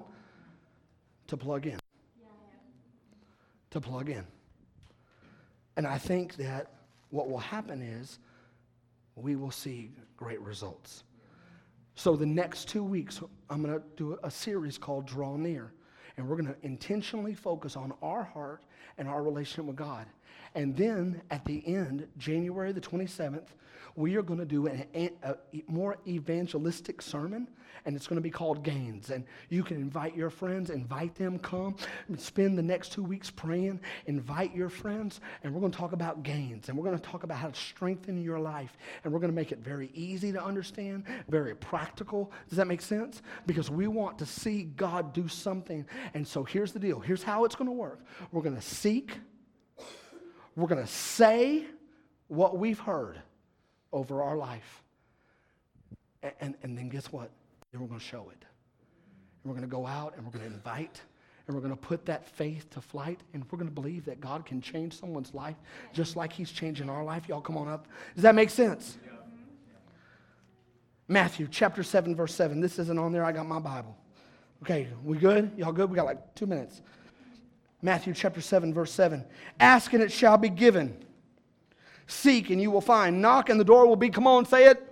to 1.28 1.36
plug 1.36 1.66
in. 1.68 1.80
To 3.72 3.82
plug 3.82 4.10
in. 4.10 4.26
And 5.78 5.88
I 5.88 5.98
think 5.98 6.36
that 6.36 6.72
what 7.12 7.30
will 7.30 7.38
happen 7.38 7.82
is 7.82 8.20
we 9.16 9.36
will 9.36 9.52
see 9.52 9.92
great 10.18 10.42
results. 10.42 11.04
So, 11.96 12.16
the 12.16 12.26
next 12.26 12.68
two 12.68 12.84
weeks, 12.84 13.22
I'm 13.50 13.64
going 13.64 13.74
to 13.74 13.84
do 13.96 14.20
a 14.24 14.30
series 14.30 14.78
called 14.78 15.08
Draw 15.08 15.38
Near. 15.38 15.72
And 16.18 16.28
we're 16.28 16.36
going 16.36 16.54
to 16.54 16.56
intentionally 16.64 17.36
focus 17.36 17.76
on 17.76 17.94
our 18.02 18.24
heart 18.24 18.64
and 18.98 19.08
our 19.08 19.24
relationship 19.24 19.66
with 19.66 19.76
God. 19.76 20.08
And 20.56 20.76
then 20.76 21.22
at 21.30 21.46
the 21.46 21.66
end, 21.68 22.08
January 22.18 22.72
the 22.72 22.82
27th, 22.82 23.48
we 23.98 24.16
are 24.16 24.22
going 24.22 24.40
to 24.40 24.46
do 24.46 24.68
an, 24.68 24.86
a, 24.94 25.10
a 25.24 25.36
more 25.68 25.98
evangelistic 26.08 27.02
sermon, 27.02 27.48
and 27.84 27.96
it's 27.96 28.06
going 28.06 28.18
to 28.18 28.22
be 28.22 28.30
called 28.30 28.64
Gains. 28.64 29.10
And 29.10 29.26
you 29.50 29.64
can 29.64 29.78
invite 29.78 30.16
your 30.16 30.30
friends, 30.30 30.70
invite 30.70 31.16
them, 31.16 31.40
come, 31.40 31.76
spend 32.16 32.60
the 32.60 32.64
next 32.64 32.92
two 32.92 33.02
weeks 33.02 33.32
praying, 33.32 33.80
invite 34.06 34.56
your 34.56 34.70
friends, 34.70 35.20
and 35.44 35.52
we're 35.52 35.62
going 35.62 35.72
to 35.72 35.78
talk 35.78 35.94
about 35.94 36.22
gains. 36.22 36.70
And 36.70 36.78
we're 36.78 36.84
going 36.86 36.98
to 36.98 37.04
talk 37.04 37.24
about 37.24 37.40
how 37.40 37.48
to 37.48 37.60
strengthen 37.60 38.22
your 38.22 38.40
life. 38.40 38.78
And 39.04 39.12
we're 39.12 39.20
going 39.20 39.32
to 39.32 39.36
make 39.36 39.52
it 39.52 39.60
very 39.60 39.90
easy 39.96 40.32
to 40.32 40.44
understand, 40.44 41.06
very 41.28 41.56
practical. 41.56 42.32
Does 42.50 42.58
that 42.58 42.68
make 42.68 42.82
sense? 42.82 43.24
Because 43.48 43.72
we 43.72 43.88
want 43.88 44.20
to 44.20 44.28
see 44.28 44.64
God 44.64 45.12
do 45.12 45.28
something. 45.28 45.88
And 46.14 46.28
so 46.28 46.44
here's 46.44 46.72
the 46.72 46.80
deal 46.80 47.00
here's 47.00 47.24
how 47.24 47.46
it's 47.46 47.56
going 47.56 47.70
to 47.70 47.76
work 47.76 48.06
we're 48.32 48.44
going 48.44 48.56
to 48.56 48.62
seek, 48.62 49.18
we're 50.58 50.68
going 50.68 50.84
to 50.84 50.92
say 50.92 51.64
what 52.28 52.58
we've 52.58 52.80
heard 52.80 53.22
over 53.94 54.24
our 54.24 54.36
life. 54.36 54.84
And, 56.24 56.34
and, 56.42 56.56
and 56.64 56.78
then 56.78 56.90
guess 56.90 57.12
what? 57.12 57.30
Then 57.72 57.80
we're 57.80 57.88
going 57.88 58.00
to 58.00 58.06
show 58.06 58.30
it. 58.32 58.44
And 59.44 59.46
we're 59.46 59.54
going 59.54 59.70
to 59.70 59.74
go 59.74 59.86
out 59.86 60.16
and 60.18 60.26
we're 60.26 60.32
going 60.32 60.50
to 60.50 60.54
invite 60.54 61.00
and 61.46 61.56
we're 61.56 61.62
going 61.62 61.76
to 61.76 61.80
put 61.80 62.06
that 62.08 62.28
faith 62.28 62.70
to 62.72 62.82
flight 62.82 63.22
and 63.34 63.46
we're 63.52 63.58
going 63.60 63.70
to 63.70 63.74
believe 63.74 64.04
that 64.06 64.20
God 64.20 64.46
can 64.46 64.60
change 64.60 65.00
someone's 65.00 65.34
life 65.34 65.56
just 65.94 66.16
like 66.16 66.34
He's 66.34 66.52
changing 66.52 66.90
our 66.90 67.04
life. 67.04 67.30
Y'all 67.30 67.40
come 67.40 67.56
on 67.56 67.68
up. 67.68 67.88
Does 68.16 68.24
that 68.24 68.34
make 68.34 68.50
sense? 68.50 68.98
Matthew 71.08 71.48
chapter 71.50 71.84
7, 71.84 72.16
verse 72.16 72.34
7. 72.34 72.60
This 72.60 72.80
isn't 72.80 72.98
on 72.98 73.14
there. 73.14 73.24
I 73.24 73.32
got 73.32 73.46
my 73.46 73.60
Bible. 73.60 73.96
Okay, 74.64 74.88
we 75.04 75.18
good? 75.20 75.52
Y'all 75.56 75.72
good? 75.72 75.90
We 75.90 75.96
got 75.96 76.06
like 76.06 76.34
two 76.34 76.48
minutes. 76.48 76.82
Matthew 77.82 78.14
chapter 78.14 78.42
7, 78.42 78.74
verse 78.74 78.92
7. 78.92 79.24
Ask 79.60 79.94
and 79.94 80.02
it 80.02 80.12
shall 80.12 80.38
be 80.38 80.50
given. 80.50 80.98
Seek 82.08 82.50
and 82.50 82.62
you 82.62 82.72
will 82.72 82.82
find. 82.82 83.22
Knock 83.22 83.50
and 83.50 83.60
the 83.60 83.66
door 83.66 83.88
will 83.88 83.96
be, 83.96 84.10
come 84.10 84.26
on, 84.26 84.46
say 84.46 84.66
it. 84.66 84.84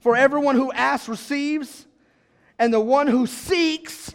For 0.00 0.16
everyone 0.16 0.56
who 0.56 0.72
asks 0.72 1.08
receives, 1.08 1.86
and 2.58 2.72
the 2.72 2.80
one 2.80 3.06
who 3.06 3.26
seeks 3.26 4.14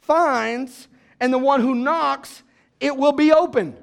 finds, 0.00 0.88
and 1.20 1.32
the 1.32 1.38
one 1.38 1.60
who 1.60 1.74
knocks, 1.74 2.42
it 2.80 2.96
will 2.96 3.12
be 3.12 3.32
open. 3.32 3.76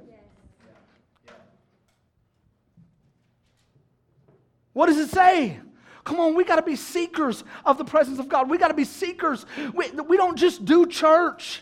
What 4.74 4.88
does 4.88 4.98
it 4.98 5.10
say? 5.10 5.60
Come 6.04 6.20
on, 6.20 6.36
we 6.36 6.44
got 6.44 6.58
to 6.58 6.62
be 6.62 6.76
seekers 6.76 7.44
of 7.66 7.78
the 7.78 7.86
presence 7.86 8.20
of 8.20 8.28
God. 8.28 8.50
We 8.50 8.58
got 8.58 8.70
to 8.70 8.74
be 8.74 8.86
seekers. 8.86 9.46
We, 9.74 9.92
we 9.92 10.18
don't 10.18 10.38
just 10.38 10.66
do 10.66 10.88
church. 10.88 11.62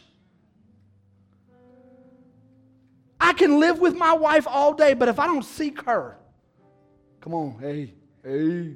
I 3.20 3.34
can 3.34 3.60
live 3.60 3.80
with 3.80 3.96
my 3.96 4.14
wife 4.14 4.48
all 4.48 4.74
day, 4.74 4.94
but 4.94 5.10
if 5.10 5.20
I 5.20 5.28
don't 5.28 5.44
seek 5.44 5.82
her, 5.84 6.18
come 7.22 7.34
on, 7.34 7.58
hey, 7.60 7.94
hey. 8.24 8.76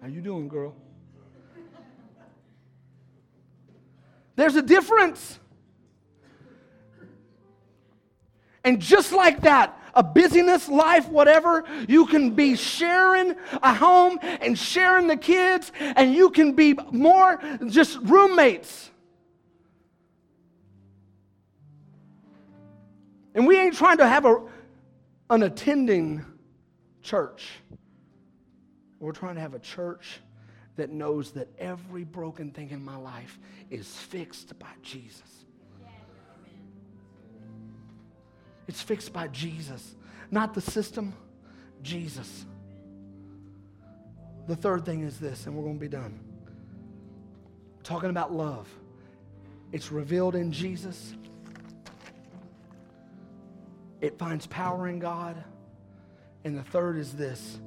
How 0.00 0.08
you 0.08 0.20
doing, 0.20 0.48
girl? 0.48 0.76
There's 4.36 4.56
a 4.56 4.62
difference. 4.62 5.38
And 8.64 8.80
just 8.80 9.12
like 9.12 9.42
that, 9.42 9.78
a 9.94 10.02
busyness 10.02 10.68
life, 10.68 11.08
whatever, 11.08 11.64
you 11.88 12.06
can 12.06 12.30
be 12.30 12.56
sharing 12.56 13.34
a 13.62 13.74
home 13.74 14.18
and 14.22 14.58
sharing 14.58 15.06
the 15.06 15.16
kids, 15.16 15.70
and 15.78 16.12
you 16.12 16.30
can 16.30 16.52
be 16.52 16.74
more 16.90 17.40
just 17.68 17.98
roommates. 18.02 18.90
And 23.34 23.46
we 23.46 23.58
ain't 23.58 23.74
trying 23.74 23.98
to 23.98 24.06
have 24.06 24.24
a, 24.24 24.40
an 25.30 25.42
attending 25.42 26.24
church. 27.02 27.50
We're 29.00 29.12
trying 29.12 29.34
to 29.34 29.40
have 29.40 29.54
a 29.54 29.58
church 29.58 30.20
that 30.76 30.90
knows 30.90 31.32
that 31.32 31.48
every 31.58 32.04
broken 32.04 32.50
thing 32.50 32.70
in 32.70 32.84
my 32.84 32.96
life 32.96 33.38
is 33.70 33.88
fixed 33.88 34.58
by 34.58 34.70
Jesus. 34.82 35.44
It's 38.66 38.80
fixed 38.80 39.12
by 39.12 39.28
Jesus, 39.28 39.94
not 40.30 40.54
the 40.54 40.60
system, 40.60 41.12
Jesus. 41.82 42.46
The 44.46 44.56
third 44.56 44.84
thing 44.84 45.02
is 45.02 45.18
this, 45.18 45.46
and 45.46 45.54
we're 45.54 45.64
going 45.64 45.76
to 45.76 45.80
be 45.80 45.88
done. 45.88 46.18
talking 47.82 48.10
about 48.10 48.32
love. 48.32 48.66
It's 49.72 49.92
revealed 49.92 50.34
in 50.34 50.50
Jesus 50.50 51.14
it 54.04 54.18
finds 54.18 54.46
power 54.46 54.86
in 54.86 54.98
God. 54.98 55.42
And 56.44 56.58
the 56.58 56.62
third 56.62 56.98
is 56.98 57.14
this 57.14 57.58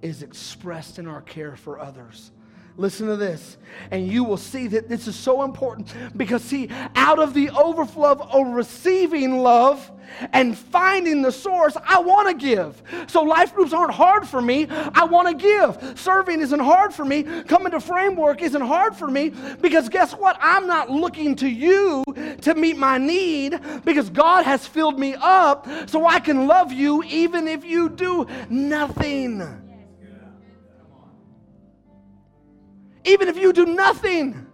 is 0.00 0.22
expressed 0.22 1.00
in 1.00 1.08
our 1.08 1.20
care 1.20 1.56
for 1.56 1.80
others. 1.80 2.30
Listen 2.78 3.06
to 3.06 3.16
this, 3.16 3.56
and 3.90 4.06
you 4.06 4.22
will 4.22 4.36
see 4.36 4.66
that 4.68 4.86
this 4.86 5.08
is 5.08 5.16
so 5.16 5.44
important 5.44 5.94
because, 6.14 6.42
see, 6.42 6.68
out 6.94 7.18
of 7.18 7.32
the 7.32 7.48
overflow 7.50 8.12
of 8.12 8.48
receiving 8.48 9.38
love 9.38 9.90
and 10.34 10.56
finding 10.56 11.22
the 11.22 11.32
source, 11.32 11.74
I 11.86 12.00
want 12.00 12.28
to 12.28 12.46
give. 12.46 12.82
So, 13.06 13.22
life 13.22 13.54
groups 13.54 13.72
aren't 13.72 13.94
hard 13.94 14.28
for 14.28 14.42
me. 14.42 14.66
I 14.68 15.04
want 15.04 15.28
to 15.28 15.34
give. 15.34 15.98
Serving 15.98 16.40
isn't 16.40 16.60
hard 16.60 16.92
for 16.92 17.04
me. 17.04 17.22
Coming 17.44 17.72
to 17.72 17.80
framework 17.80 18.42
isn't 18.42 18.60
hard 18.60 18.94
for 18.94 19.08
me 19.08 19.32
because, 19.62 19.88
guess 19.88 20.12
what? 20.12 20.36
I'm 20.42 20.66
not 20.66 20.90
looking 20.90 21.34
to 21.36 21.48
you 21.48 22.04
to 22.42 22.54
meet 22.54 22.76
my 22.76 22.98
need 22.98 23.58
because 23.86 24.10
God 24.10 24.44
has 24.44 24.66
filled 24.66 24.98
me 24.98 25.14
up 25.18 25.66
so 25.88 26.06
I 26.06 26.20
can 26.20 26.46
love 26.46 26.72
you 26.72 27.02
even 27.04 27.48
if 27.48 27.64
you 27.64 27.88
do 27.88 28.26
nothing. 28.50 29.65
Even 33.06 33.28
if 33.28 33.36
you 33.36 33.52
do 33.52 33.64
nothing. 33.64 34.46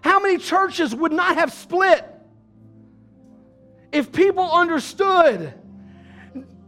How 0.00 0.20
many 0.20 0.38
churches 0.38 0.94
would 0.94 1.12
not 1.12 1.36
have 1.36 1.52
split 1.52 2.04
if 3.92 4.12
people 4.12 4.50
understood 4.50 5.54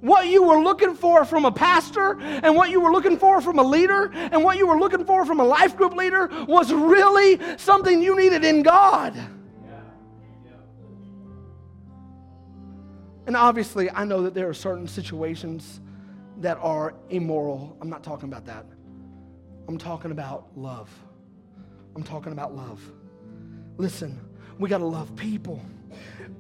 what 0.01 0.29
you 0.29 0.45
were 0.45 0.61
looking 0.61 0.95
for 0.95 1.25
from 1.25 1.45
a 1.45 1.53
pastor 1.53 2.21
and 2.21 2.55
what 2.55 2.71
you 2.71 2.81
were 2.81 2.93
looking 2.93 3.19
for 3.19 3.41
from 3.41 3.59
a 3.59 3.63
leader 3.63 4.11
and 4.13 4.45
what 4.45 4.57
you 4.57 4.67
were 4.67 4.79
looking 4.79 5.05
for 5.05 5.25
from 5.25 5.41
a 5.41 5.45
life 5.45 5.77
group 5.77 5.95
leader 5.95 6.29
was 6.47 6.73
really 6.73 7.41
something 7.57 8.01
you 8.03 8.17
needed 8.17 8.45
in 8.45 8.63
God? 8.63 9.17
And 13.27 13.37
obviously, 13.37 13.91
I 13.91 14.05
know 14.05 14.23
that 14.23 14.33
there 14.33 14.49
are 14.49 14.55
certain 14.55 14.89
situations 14.89 15.81
that 16.39 16.57
are 16.63 16.95
immoral. 17.11 17.77
I'm 17.81 17.91
not 17.91 18.03
talking 18.03 18.29
about 18.29 18.47
that. 18.47 18.65
I'm 19.69 19.77
talking 19.77 20.11
about 20.11 20.47
love. 20.57 20.91
I'm 21.95 22.03
talking 22.03 22.33
about 22.33 22.57
love. 22.57 22.81
Listen, 23.77 24.19
we 24.59 24.69
got 24.69 24.79
to 24.79 24.87
love 24.87 25.15
people. 25.15 25.61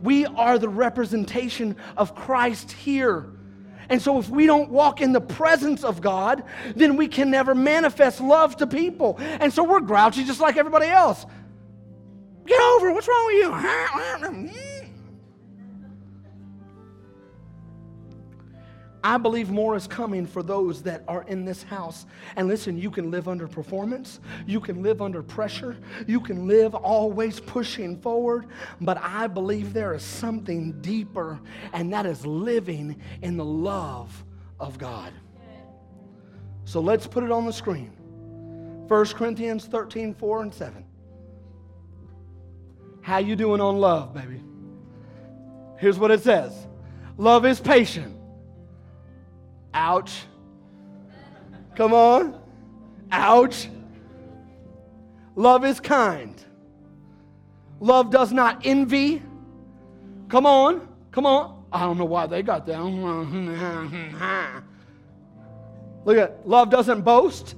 We 0.02 0.24
are 0.24 0.58
the 0.58 0.68
representation 0.68 1.76
of 1.96 2.14
Christ 2.14 2.72
here. 2.72 3.26
And 3.90 4.00
so, 4.00 4.18
if 4.18 4.28
we 4.28 4.46
don't 4.46 4.70
walk 4.70 5.00
in 5.00 5.12
the 5.12 5.20
presence 5.20 5.84
of 5.84 6.00
God, 6.00 6.44
then 6.74 6.96
we 6.96 7.08
can 7.08 7.30
never 7.30 7.54
manifest 7.54 8.20
love 8.20 8.56
to 8.58 8.66
people. 8.66 9.16
And 9.18 9.52
so, 9.52 9.62
we're 9.62 9.80
grouchy 9.80 10.24
just 10.24 10.40
like 10.40 10.56
everybody 10.56 10.86
else. 10.86 11.24
Get 12.46 12.60
over 12.60 12.88
it. 12.88 12.92
What's 12.94 13.08
wrong 13.08 13.26
with 13.26 14.32
you? 14.32 14.68
I 19.08 19.16
believe 19.16 19.48
more 19.48 19.74
is 19.74 19.86
coming 19.86 20.26
for 20.26 20.42
those 20.42 20.82
that 20.82 21.02
are 21.08 21.22
in 21.22 21.46
this 21.46 21.62
house. 21.62 22.04
And 22.36 22.46
listen, 22.46 22.76
you 22.76 22.90
can 22.90 23.10
live 23.10 23.26
under 23.26 23.48
performance, 23.48 24.20
you 24.46 24.60
can 24.60 24.82
live 24.82 25.00
under 25.00 25.22
pressure, 25.22 25.78
you 26.06 26.20
can 26.20 26.46
live 26.46 26.74
always 26.74 27.40
pushing 27.40 27.96
forward, 27.96 28.48
but 28.82 28.98
I 28.98 29.26
believe 29.26 29.72
there 29.72 29.94
is 29.94 30.02
something 30.02 30.78
deeper, 30.82 31.40
and 31.72 31.90
that 31.90 32.04
is 32.04 32.26
living 32.26 33.00
in 33.22 33.38
the 33.38 33.44
love 33.46 34.12
of 34.60 34.76
God. 34.76 35.14
So 36.66 36.80
let's 36.80 37.06
put 37.06 37.24
it 37.24 37.30
on 37.30 37.46
the 37.46 37.52
screen. 37.52 37.92
1 38.88 39.06
Corinthians 39.06 39.64
13, 39.64 40.12
4 40.12 40.42
and 40.42 40.52
7. 40.52 40.84
How 43.00 43.16
you 43.16 43.36
doing 43.36 43.62
on 43.62 43.78
love, 43.78 44.12
baby? 44.12 44.42
Here's 45.78 45.98
what 45.98 46.10
it 46.10 46.22
says. 46.22 46.52
Love 47.16 47.46
is 47.46 47.58
patient. 47.58 48.17
Ouch. 49.78 50.24
Come 51.76 51.94
on. 51.94 52.36
Ouch. 53.12 53.68
Love 55.36 55.64
is 55.64 55.78
kind. 55.78 56.34
Love 57.78 58.10
does 58.10 58.32
not 58.32 58.66
envy. 58.66 59.22
Come 60.28 60.46
on. 60.46 60.88
Come 61.12 61.26
on. 61.26 61.64
I 61.72 61.82
don't 61.82 61.96
know 61.96 62.06
why 62.06 62.26
they 62.26 62.42
got 62.42 62.66
that. 62.66 62.80
Look 66.04 66.16
at 66.16 66.48
love 66.48 66.70
doesn't 66.70 67.02
boast. 67.02 67.54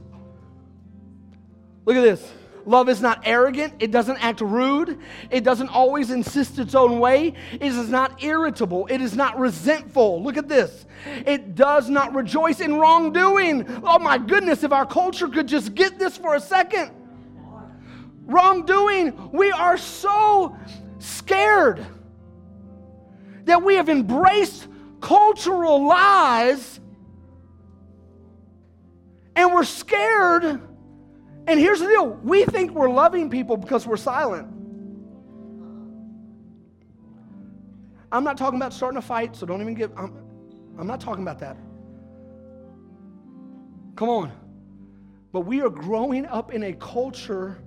Look 1.87 1.97
at 1.97 2.03
this. 2.03 2.31
Love 2.67 2.89
is 2.89 3.01
not 3.01 3.23
arrogant. 3.25 3.75
It 3.79 3.91
doesn't 3.91 4.23
act 4.25 4.41
rude. 4.41 4.99
It 5.31 5.45
doesn't 5.45 5.69
always 5.69 6.11
insist 6.11 6.59
its 6.59 6.75
own 6.75 6.99
way. 6.99 7.35
It 7.53 7.63
is 7.63 7.89
not 7.89 8.23
irritable. 8.23 8.87
It 8.91 9.01
is 9.01 9.15
not 9.15 9.39
resentful. 9.39 10.23
Look 10.23 10.37
at 10.37 10.49
this. 10.49 10.87
It 11.27 11.55
does 11.55 11.89
not 11.89 12.15
rejoice 12.15 12.61
in 12.61 12.77
wrongdoing. 12.77 13.83
Oh 13.85 13.99
my 13.99 14.19
goodness, 14.19 14.63
if 14.63 14.73
our 14.73 14.87
culture 14.87 15.29
could 15.29 15.49
just 15.49 15.75
get 15.75 15.99
this 15.99 16.17
for 16.17 16.35
a 16.35 16.41
second. 16.41 16.93
Wrongdoing. 18.27 19.31
We 19.33 19.51
are 19.51 19.77
so 19.77 20.57
scared 20.99 21.85
that 23.45 23.63
we 23.63 23.75
have 23.77 23.89
embraced 23.89 24.69
cultural 25.01 25.87
lies 25.87 26.79
and 29.35 29.55
we're 29.55 29.65
scared 29.65 30.61
and 31.51 31.59
here's 31.59 31.81
the 31.81 31.87
deal 31.87 32.11
we 32.23 32.45
think 32.45 32.71
we're 32.71 32.89
loving 32.89 33.29
people 33.29 33.57
because 33.57 33.87
we're 33.87 33.97
silent. 33.97 34.49
I'm 38.13 38.25
not 38.25 38.37
talking 38.37 38.59
about 38.59 38.73
starting 38.73 38.99
a 38.99 39.03
fight, 39.03 39.35
so 39.37 39.47
don't 39.47 39.61
even 39.61 39.75
get, 39.75 39.91
I'm, 39.97 40.17
I'm 40.79 40.87
not 40.87 41.01
talking 41.01 41.23
about 41.23 41.39
that. 41.41 41.57
Come 43.97 44.09
on. 44.09 44.33
But 45.33 45.41
we 45.41 45.61
are 45.63 45.71
growing 45.71 46.27
up 46.27 46.53
in 46.53 46.65
a 46.65 46.73
culture 46.73 47.59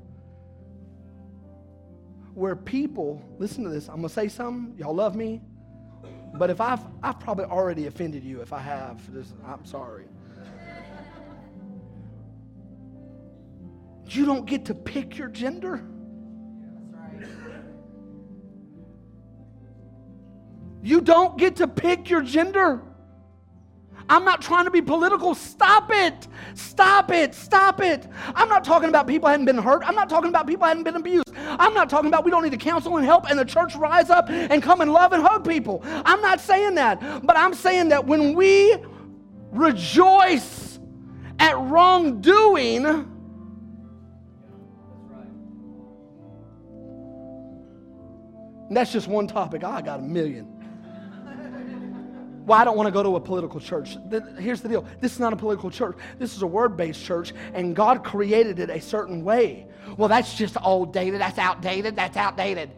where 2.34 2.56
people, 2.56 3.22
listen 3.38 3.64
to 3.64 3.70
this, 3.70 3.88
I'm 3.90 4.02
to 4.02 4.10
say 4.10 4.28
something, 4.28 4.78
y'all 4.78 4.96
love 4.96 5.16
me, 5.16 5.42
but 6.34 6.50
if 6.50 6.60
I've, 6.60 6.82
I've 7.02 7.20
probably 7.20 7.46
already 7.46 7.88
offended 7.88 8.24
you, 8.24 8.42
if 8.42 8.52
I 8.52 8.60
have, 8.60 9.02
I'm 9.46 9.66
sorry. 9.66 10.06
You 14.08 14.26
don't 14.26 14.46
get 14.46 14.66
to 14.66 14.76
pick 14.76 15.18
your 15.18 15.30
gender. 15.30 15.84
You 20.82 21.00
don't 21.00 21.38
get 21.38 21.56
to 21.58 21.68
pick 21.68 22.10
your 22.10 22.22
gender. 22.22 22.82
I'm 24.10 24.26
not 24.26 24.42
trying 24.42 24.66
to 24.66 24.72
be 24.72 24.82
political. 24.82 25.34
Stop 25.34 25.90
it. 25.92 26.28
Stop 26.56 27.10
it. 27.10 27.34
Stop 27.34 27.82
it. 27.82 28.06
I'm 28.36 28.50
not 28.50 28.66
talking 28.66 28.90
about 28.90 29.08
people 29.08 29.30
hadn't 29.30 29.46
been 29.46 29.58
hurt. 29.58 29.84
I'm 29.88 29.96
not 29.96 30.10
talking 30.10 30.30
about 30.30 30.46
people 30.46 30.68
hadn't 30.68 30.84
been 30.84 30.98
abused. 30.98 31.32
I'm 31.36 31.74
not 31.74 31.90
talking 31.90 32.10
about 32.10 32.26
we 32.26 32.32
don't 32.32 32.44
need 32.44 32.52
to 32.52 32.58
counsel 32.58 32.98
and 32.98 33.06
help 33.06 33.30
and 33.30 33.40
the 33.40 33.46
church 33.46 33.76
rise 33.76 34.10
up 34.10 34.30
and 34.30 34.62
come 34.62 34.82
and 34.82 34.92
love 34.92 35.14
and 35.14 35.24
hug 35.24 35.48
people. 35.48 35.82
I'm 35.86 36.22
not 36.22 36.42
saying 36.42 36.76
that. 36.76 37.26
But 37.26 37.38
I'm 37.38 37.54
saying 37.54 37.90
that 37.90 38.06
when 38.06 38.34
we 38.34 38.76
rejoice 39.52 40.80
at 41.40 41.58
wrongdoing, 41.58 43.13
And 48.74 48.78
that's 48.80 48.92
just 48.92 49.08
one 49.08 49.28
topic. 49.28 49.64
I 49.64 49.84
got 49.84 50.00
a 50.00 50.02
million. 50.02 50.48
Well, 52.44 52.60
I 52.60 52.66
don't 52.66 52.76
want 52.76 52.88
to 52.88 52.92
go 52.92 53.04
to 53.04 53.18
a 53.18 53.20
political 53.20 53.60
church. 53.60 53.98
Here's 54.40 54.62
the 54.62 54.68
deal 54.68 54.88
this 55.00 55.14
is 55.14 55.20
not 55.20 55.32
a 55.32 55.36
political 55.36 55.70
church, 55.70 55.96
this 56.18 56.36
is 56.36 56.42
a 56.42 56.48
word 56.48 56.76
based 56.76 57.06
church, 57.06 57.36
and 57.54 57.76
God 57.76 58.04
created 58.04 58.58
it 58.58 58.72
a 58.72 58.82
certain 58.82 59.24
way. 59.24 59.68
Well, 59.96 60.10
that's 60.10 60.34
just 60.34 60.58
old 60.60 60.92
dated, 60.92 61.22
that's 61.22 61.38
outdated, 61.38 61.96
that's 61.96 62.18
outdated. 62.18 62.72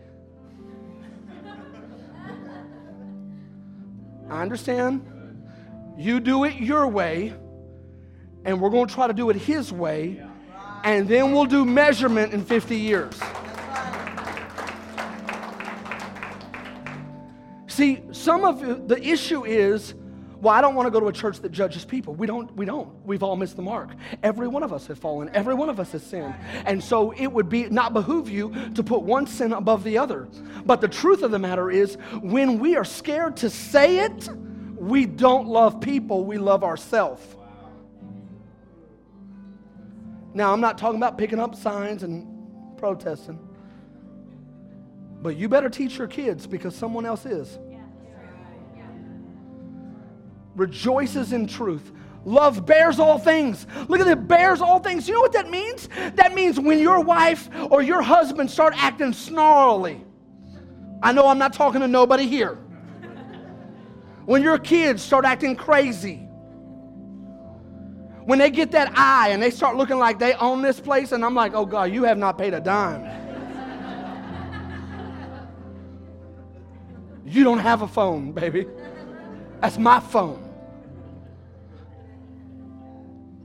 I 4.30 4.42
understand. 4.42 5.02
You 5.98 6.20
do 6.20 6.44
it 6.44 6.56
your 6.56 6.90
way, 6.90 7.34
and 8.44 8.60
we're 8.60 8.70
going 8.70 8.90
to 8.90 8.94
try 8.94 9.08
to 9.08 9.14
do 9.14 9.30
it 9.30 9.38
His 9.38 9.72
way, 9.72 10.22
and 10.84 11.08
then 11.08 11.32
we'll 11.32 11.46
do 11.46 11.64
measurement 11.64 12.34
in 12.34 12.44
50 12.44 12.76
years. 12.76 13.18
See, 17.76 18.02
some 18.14 18.46
of 18.46 18.88
the 18.88 19.06
issue 19.06 19.44
is, 19.44 19.96
well, 20.40 20.54
I 20.54 20.62
don't 20.62 20.76
want 20.76 20.88
to 20.88 20.92
go 20.92 21.02
to 21.02 21.08
a 21.08 21.12
church 21.12 21.42
that 21.42 21.52
judges 21.52 21.84
people. 21.84 22.16
We 22.16 22.26
don't, 22.26 22.56
we 22.56 22.66
don't. 22.66 23.06
We've 23.06 23.22
all 23.22 23.36
missed 23.36 23.58
the 23.58 23.64
mark. 23.64 23.90
Every 24.24 24.48
one 24.48 24.64
of 24.64 24.72
us 24.72 24.88
have 24.88 24.98
fallen. 24.98 25.30
Every 25.34 25.56
one 25.56 25.68
of 25.68 25.78
us 25.78 25.92
has 25.92 26.02
sinned. 26.02 26.36
And 26.66 26.82
so 26.82 27.12
it 27.12 27.28
would 27.28 27.50
be 27.50 27.66
not 27.66 27.92
behoove 27.92 28.30
you 28.30 28.56
to 28.76 28.82
put 28.82 29.02
one 29.02 29.28
sin 29.28 29.52
above 29.52 29.84
the 29.84 29.98
other. 29.98 30.30
But 30.66 30.80
the 30.80 30.88
truth 30.88 31.22
of 31.22 31.32
the 31.32 31.40
matter 31.40 31.70
is, 31.70 31.96
when 32.22 32.60
we 32.60 32.78
are 32.78 32.86
scared 32.86 33.36
to 33.38 33.50
say 33.50 34.06
it, 34.06 34.30
we 34.78 35.06
don't 35.06 35.50
love 35.50 35.82
people, 35.82 36.24
we 36.24 36.38
love 36.38 36.64
ourselves. 36.64 37.22
Now, 40.34 40.54
I'm 40.54 40.62
not 40.62 40.78
talking 40.78 40.96
about 40.98 41.18
picking 41.18 41.42
up 41.42 41.56
signs 41.56 42.04
and 42.04 42.78
protesting. 42.78 43.38
But 45.22 45.38
you 45.38 45.50
better 45.50 45.70
teach 45.70 45.98
your 45.98 46.08
kids 46.08 46.46
because 46.46 46.76
someone 46.76 47.06
else 47.06 47.26
is. 47.26 47.58
Rejoices 50.56 51.34
in 51.34 51.48
truth. 51.48 51.92
Love 52.26 52.66
bears 52.66 53.00
all 53.00 53.20
things. 53.20 53.68
Look 53.88 54.00
at 54.00 54.08
it, 54.08 54.28
bears 54.28 54.60
all 54.62 54.80
things. 54.80 55.08
You 55.08 55.14
know 55.14 55.22
what 55.22 55.34
that 55.34 55.50
means? 55.50 55.90
That 56.16 56.34
means 56.34 56.60
when 56.60 56.80
your 56.80 57.00
wife 57.02 57.50
or 57.70 57.84
your 57.84 58.02
husband 58.02 58.50
start 58.50 58.74
acting 58.76 59.14
snarly. 59.14 60.04
I 61.04 61.12
know 61.12 61.28
I'm 61.28 61.38
not 61.38 61.54
talking 61.54 61.82
to 61.82 61.88
nobody 61.88 62.26
here. 62.26 62.58
When 64.26 64.42
your 64.42 64.58
kids 64.58 65.04
start 65.04 65.24
acting 65.24 65.56
crazy. 65.56 66.28
When 68.24 68.40
they 68.40 68.50
get 68.50 68.72
that 68.72 68.98
eye 68.98 69.30
and 69.30 69.44
they 69.44 69.52
start 69.52 69.76
looking 69.76 70.00
like 70.00 70.18
they 70.18 70.34
own 70.34 70.64
this 70.64 70.80
place, 70.80 71.12
and 71.12 71.24
I'm 71.24 71.36
like, 71.36 71.54
oh 71.54 71.66
God, 71.66 71.92
you 71.92 72.06
have 72.06 72.18
not 72.18 72.40
paid 72.40 72.56
a 72.56 72.60
dime. 72.60 73.06
You 77.24 77.44
don't 77.44 77.60
have 77.60 77.84
a 77.84 77.88
phone, 77.88 78.32
baby. 78.32 78.66
That's 79.62 79.78
my 79.78 80.00
phone. 80.00 80.45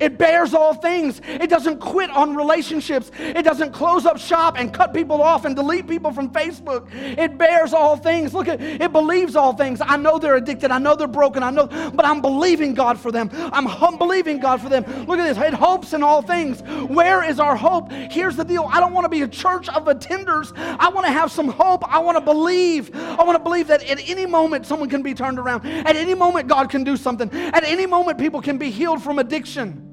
It 0.01 0.19
bears 0.19 0.55
all 0.55 0.75
things. 0.75 1.21
It 1.27 1.51
doesn't 1.51 1.79
quit 1.79 2.11
on 2.11 2.35
relationships. 2.35 3.11
It 3.19 3.45
doesn't 3.45 3.73
close 3.73 4.07
up 4.07 4.19
shop 4.19 4.59
and 4.59 4.73
cut 4.73 4.95
people 4.95 5.23
off 5.23 5.45
and 5.45 5.55
delete 5.55 5.87
people 5.87 6.11
from 6.13 6.31
Facebook. 6.31 6.89
It 6.93 7.37
bears 7.37 7.75
all 7.75 7.97
things. 7.97 8.33
Look 8.33 8.49
at 8.49 8.61
it 8.61 8.93
believes 8.93 9.37
all 9.37 9.53
things. 9.53 9.81
I 9.85 9.97
know 9.97 10.19
they're 10.19 10.37
addicted. 10.37 10.71
I 10.71 10.79
know 10.79 10.97
they're 10.97 11.07
broken. 11.07 11.43
I 11.43 11.51
know, 11.51 11.67
but 11.67 12.07
I'm 12.07 12.21
believing 12.21 12.75
God 12.75 12.99
for 12.99 13.13
them. 13.13 13.31
I'm 13.33 13.67
hum- 13.67 13.99
believing 13.99 14.41
God 14.41 14.61
for 14.61 14.69
them. 14.69 14.85
Look 15.07 15.19
at 15.19 15.35
this. 15.35 15.37
It 15.37 15.55
hopes 15.55 15.93
in 15.93 16.03
all 16.03 16.23
things. 16.23 16.63
Where 16.89 17.23
is 17.23 17.39
our 17.39 17.57
hope? 17.57 17.93
Here's 17.93 18.37
the 18.37 18.45
deal. 18.45 18.69
I 18.73 18.81
don't 18.81 18.95
want 18.95 19.05
to 19.05 19.11
be 19.11 19.23
a 19.23 19.29
church 19.29 19.69
of 19.69 19.85
attenders. 19.85 20.57
I 20.57 20.89
want 20.89 21.07
to 21.07 21.13
have 21.13 21.31
some 21.31 21.49
hope. 21.49 21.85
I 21.93 21.99
want 21.99 22.17
to 22.17 22.25
believe. 22.25 22.95
I 22.95 23.23
want 23.25 23.37
to 23.37 23.43
believe 23.43 23.67
that 23.67 23.83
at 23.83 24.09
any 24.09 24.25
moment 24.25 24.67
someone 24.67 24.89
can 24.89 25.03
be 25.03 25.13
turned 25.13 25.39
around. 25.39 25.67
At 25.67 25.97
any 25.97 26.15
moment 26.15 26.49
God 26.49 26.71
can 26.71 26.85
do 26.85 26.97
something. 26.97 27.31
At 27.33 27.65
any 27.65 27.87
moment 27.87 28.19
people 28.19 28.41
can 28.41 28.57
be 28.57 28.71
healed 28.71 29.03
from 29.03 29.19
addiction. 29.19 29.89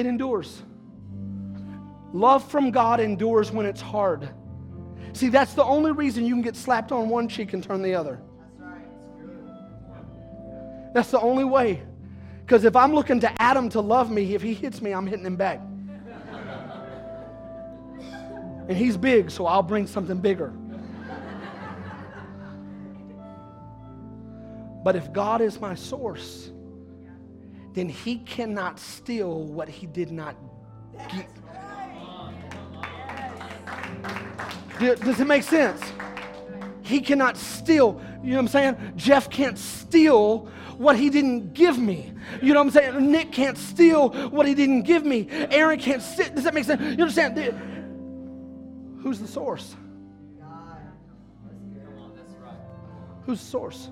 It 0.00 0.06
endures. 0.06 0.62
Love 2.14 2.42
from 2.50 2.70
God 2.70 3.00
endures 3.00 3.50
when 3.50 3.66
it's 3.66 3.82
hard. 3.82 4.30
See, 5.12 5.28
that's 5.28 5.52
the 5.52 5.62
only 5.62 5.92
reason 5.92 6.24
you 6.24 6.32
can 6.32 6.40
get 6.40 6.56
slapped 6.56 6.90
on 6.90 7.10
one 7.10 7.28
cheek 7.28 7.52
and 7.52 7.62
turn 7.62 7.82
the 7.82 7.94
other. 7.94 8.18
That's 10.94 11.10
the 11.10 11.20
only 11.20 11.44
way. 11.44 11.82
Because 12.40 12.64
if 12.64 12.76
I'm 12.76 12.94
looking 12.94 13.20
to 13.20 13.42
Adam 13.42 13.68
to 13.68 13.82
love 13.82 14.10
me, 14.10 14.34
if 14.34 14.40
he 14.40 14.54
hits 14.54 14.80
me, 14.80 14.92
I'm 14.92 15.06
hitting 15.06 15.26
him 15.26 15.36
back. 15.36 15.60
And 18.68 18.74
he's 18.74 18.96
big, 18.96 19.30
so 19.30 19.44
I'll 19.44 19.62
bring 19.62 19.86
something 19.86 20.16
bigger. 20.16 20.48
But 24.82 24.96
if 24.96 25.12
God 25.12 25.42
is 25.42 25.60
my 25.60 25.74
source, 25.74 26.52
then 27.72 27.88
he 27.88 28.18
cannot 28.18 28.78
steal 28.78 29.44
what 29.44 29.68
he 29.68 29.86
did 29.86 30.10
not 30.10 30.36
get. 31.10 31.28
Does 35.00 35.20
it 35.20 35.26
make 35.26 35.42
sense? 35.42 35.80
he 36.90 37.00
cannot 37.00 37.36
steal. 37.36 38.00
You 38.22 38.30
know 38.30 38.36
what 38.36 38.42
I'm 38.42 38.48
saying? 38.48 38.92
Jeff 38.96 39.30
can't 39.30 39.56
steal 39.56 40.48
what 40.76 40.96
he 40.96 41.08
didn't 41.08 41.54
give 41.54 41.78
me. 41.78 42.12
You 42.42 42.52
know 42.52 42.60
what 42.60 42.66
I'm 42.66 42.72
saying? 42.72 43.12
Nick 43.12 43.32
can't 43.32 43.56
steal 43.56 44.10
what 44.30 44.46
he 44.46 44.54
didn't 44.54 44.82
give 44.82 45.04
me. 45.04 45.28
Aaron 45.30 45.78
can't 45.78 46.02
steal. 46.02 46.34
Does 46.34 46.44
that 46.44 46.52
make 46.52 46.64
sense? 46.64 46.80
You 46.82 47.04
understand? 47.04 47.38
Who's 49.02 49.20
the 49.20 49.28
source? 49.28 49.76
Who's 53.24 53.40
the 53.40 53.46
source? 53.46 53.90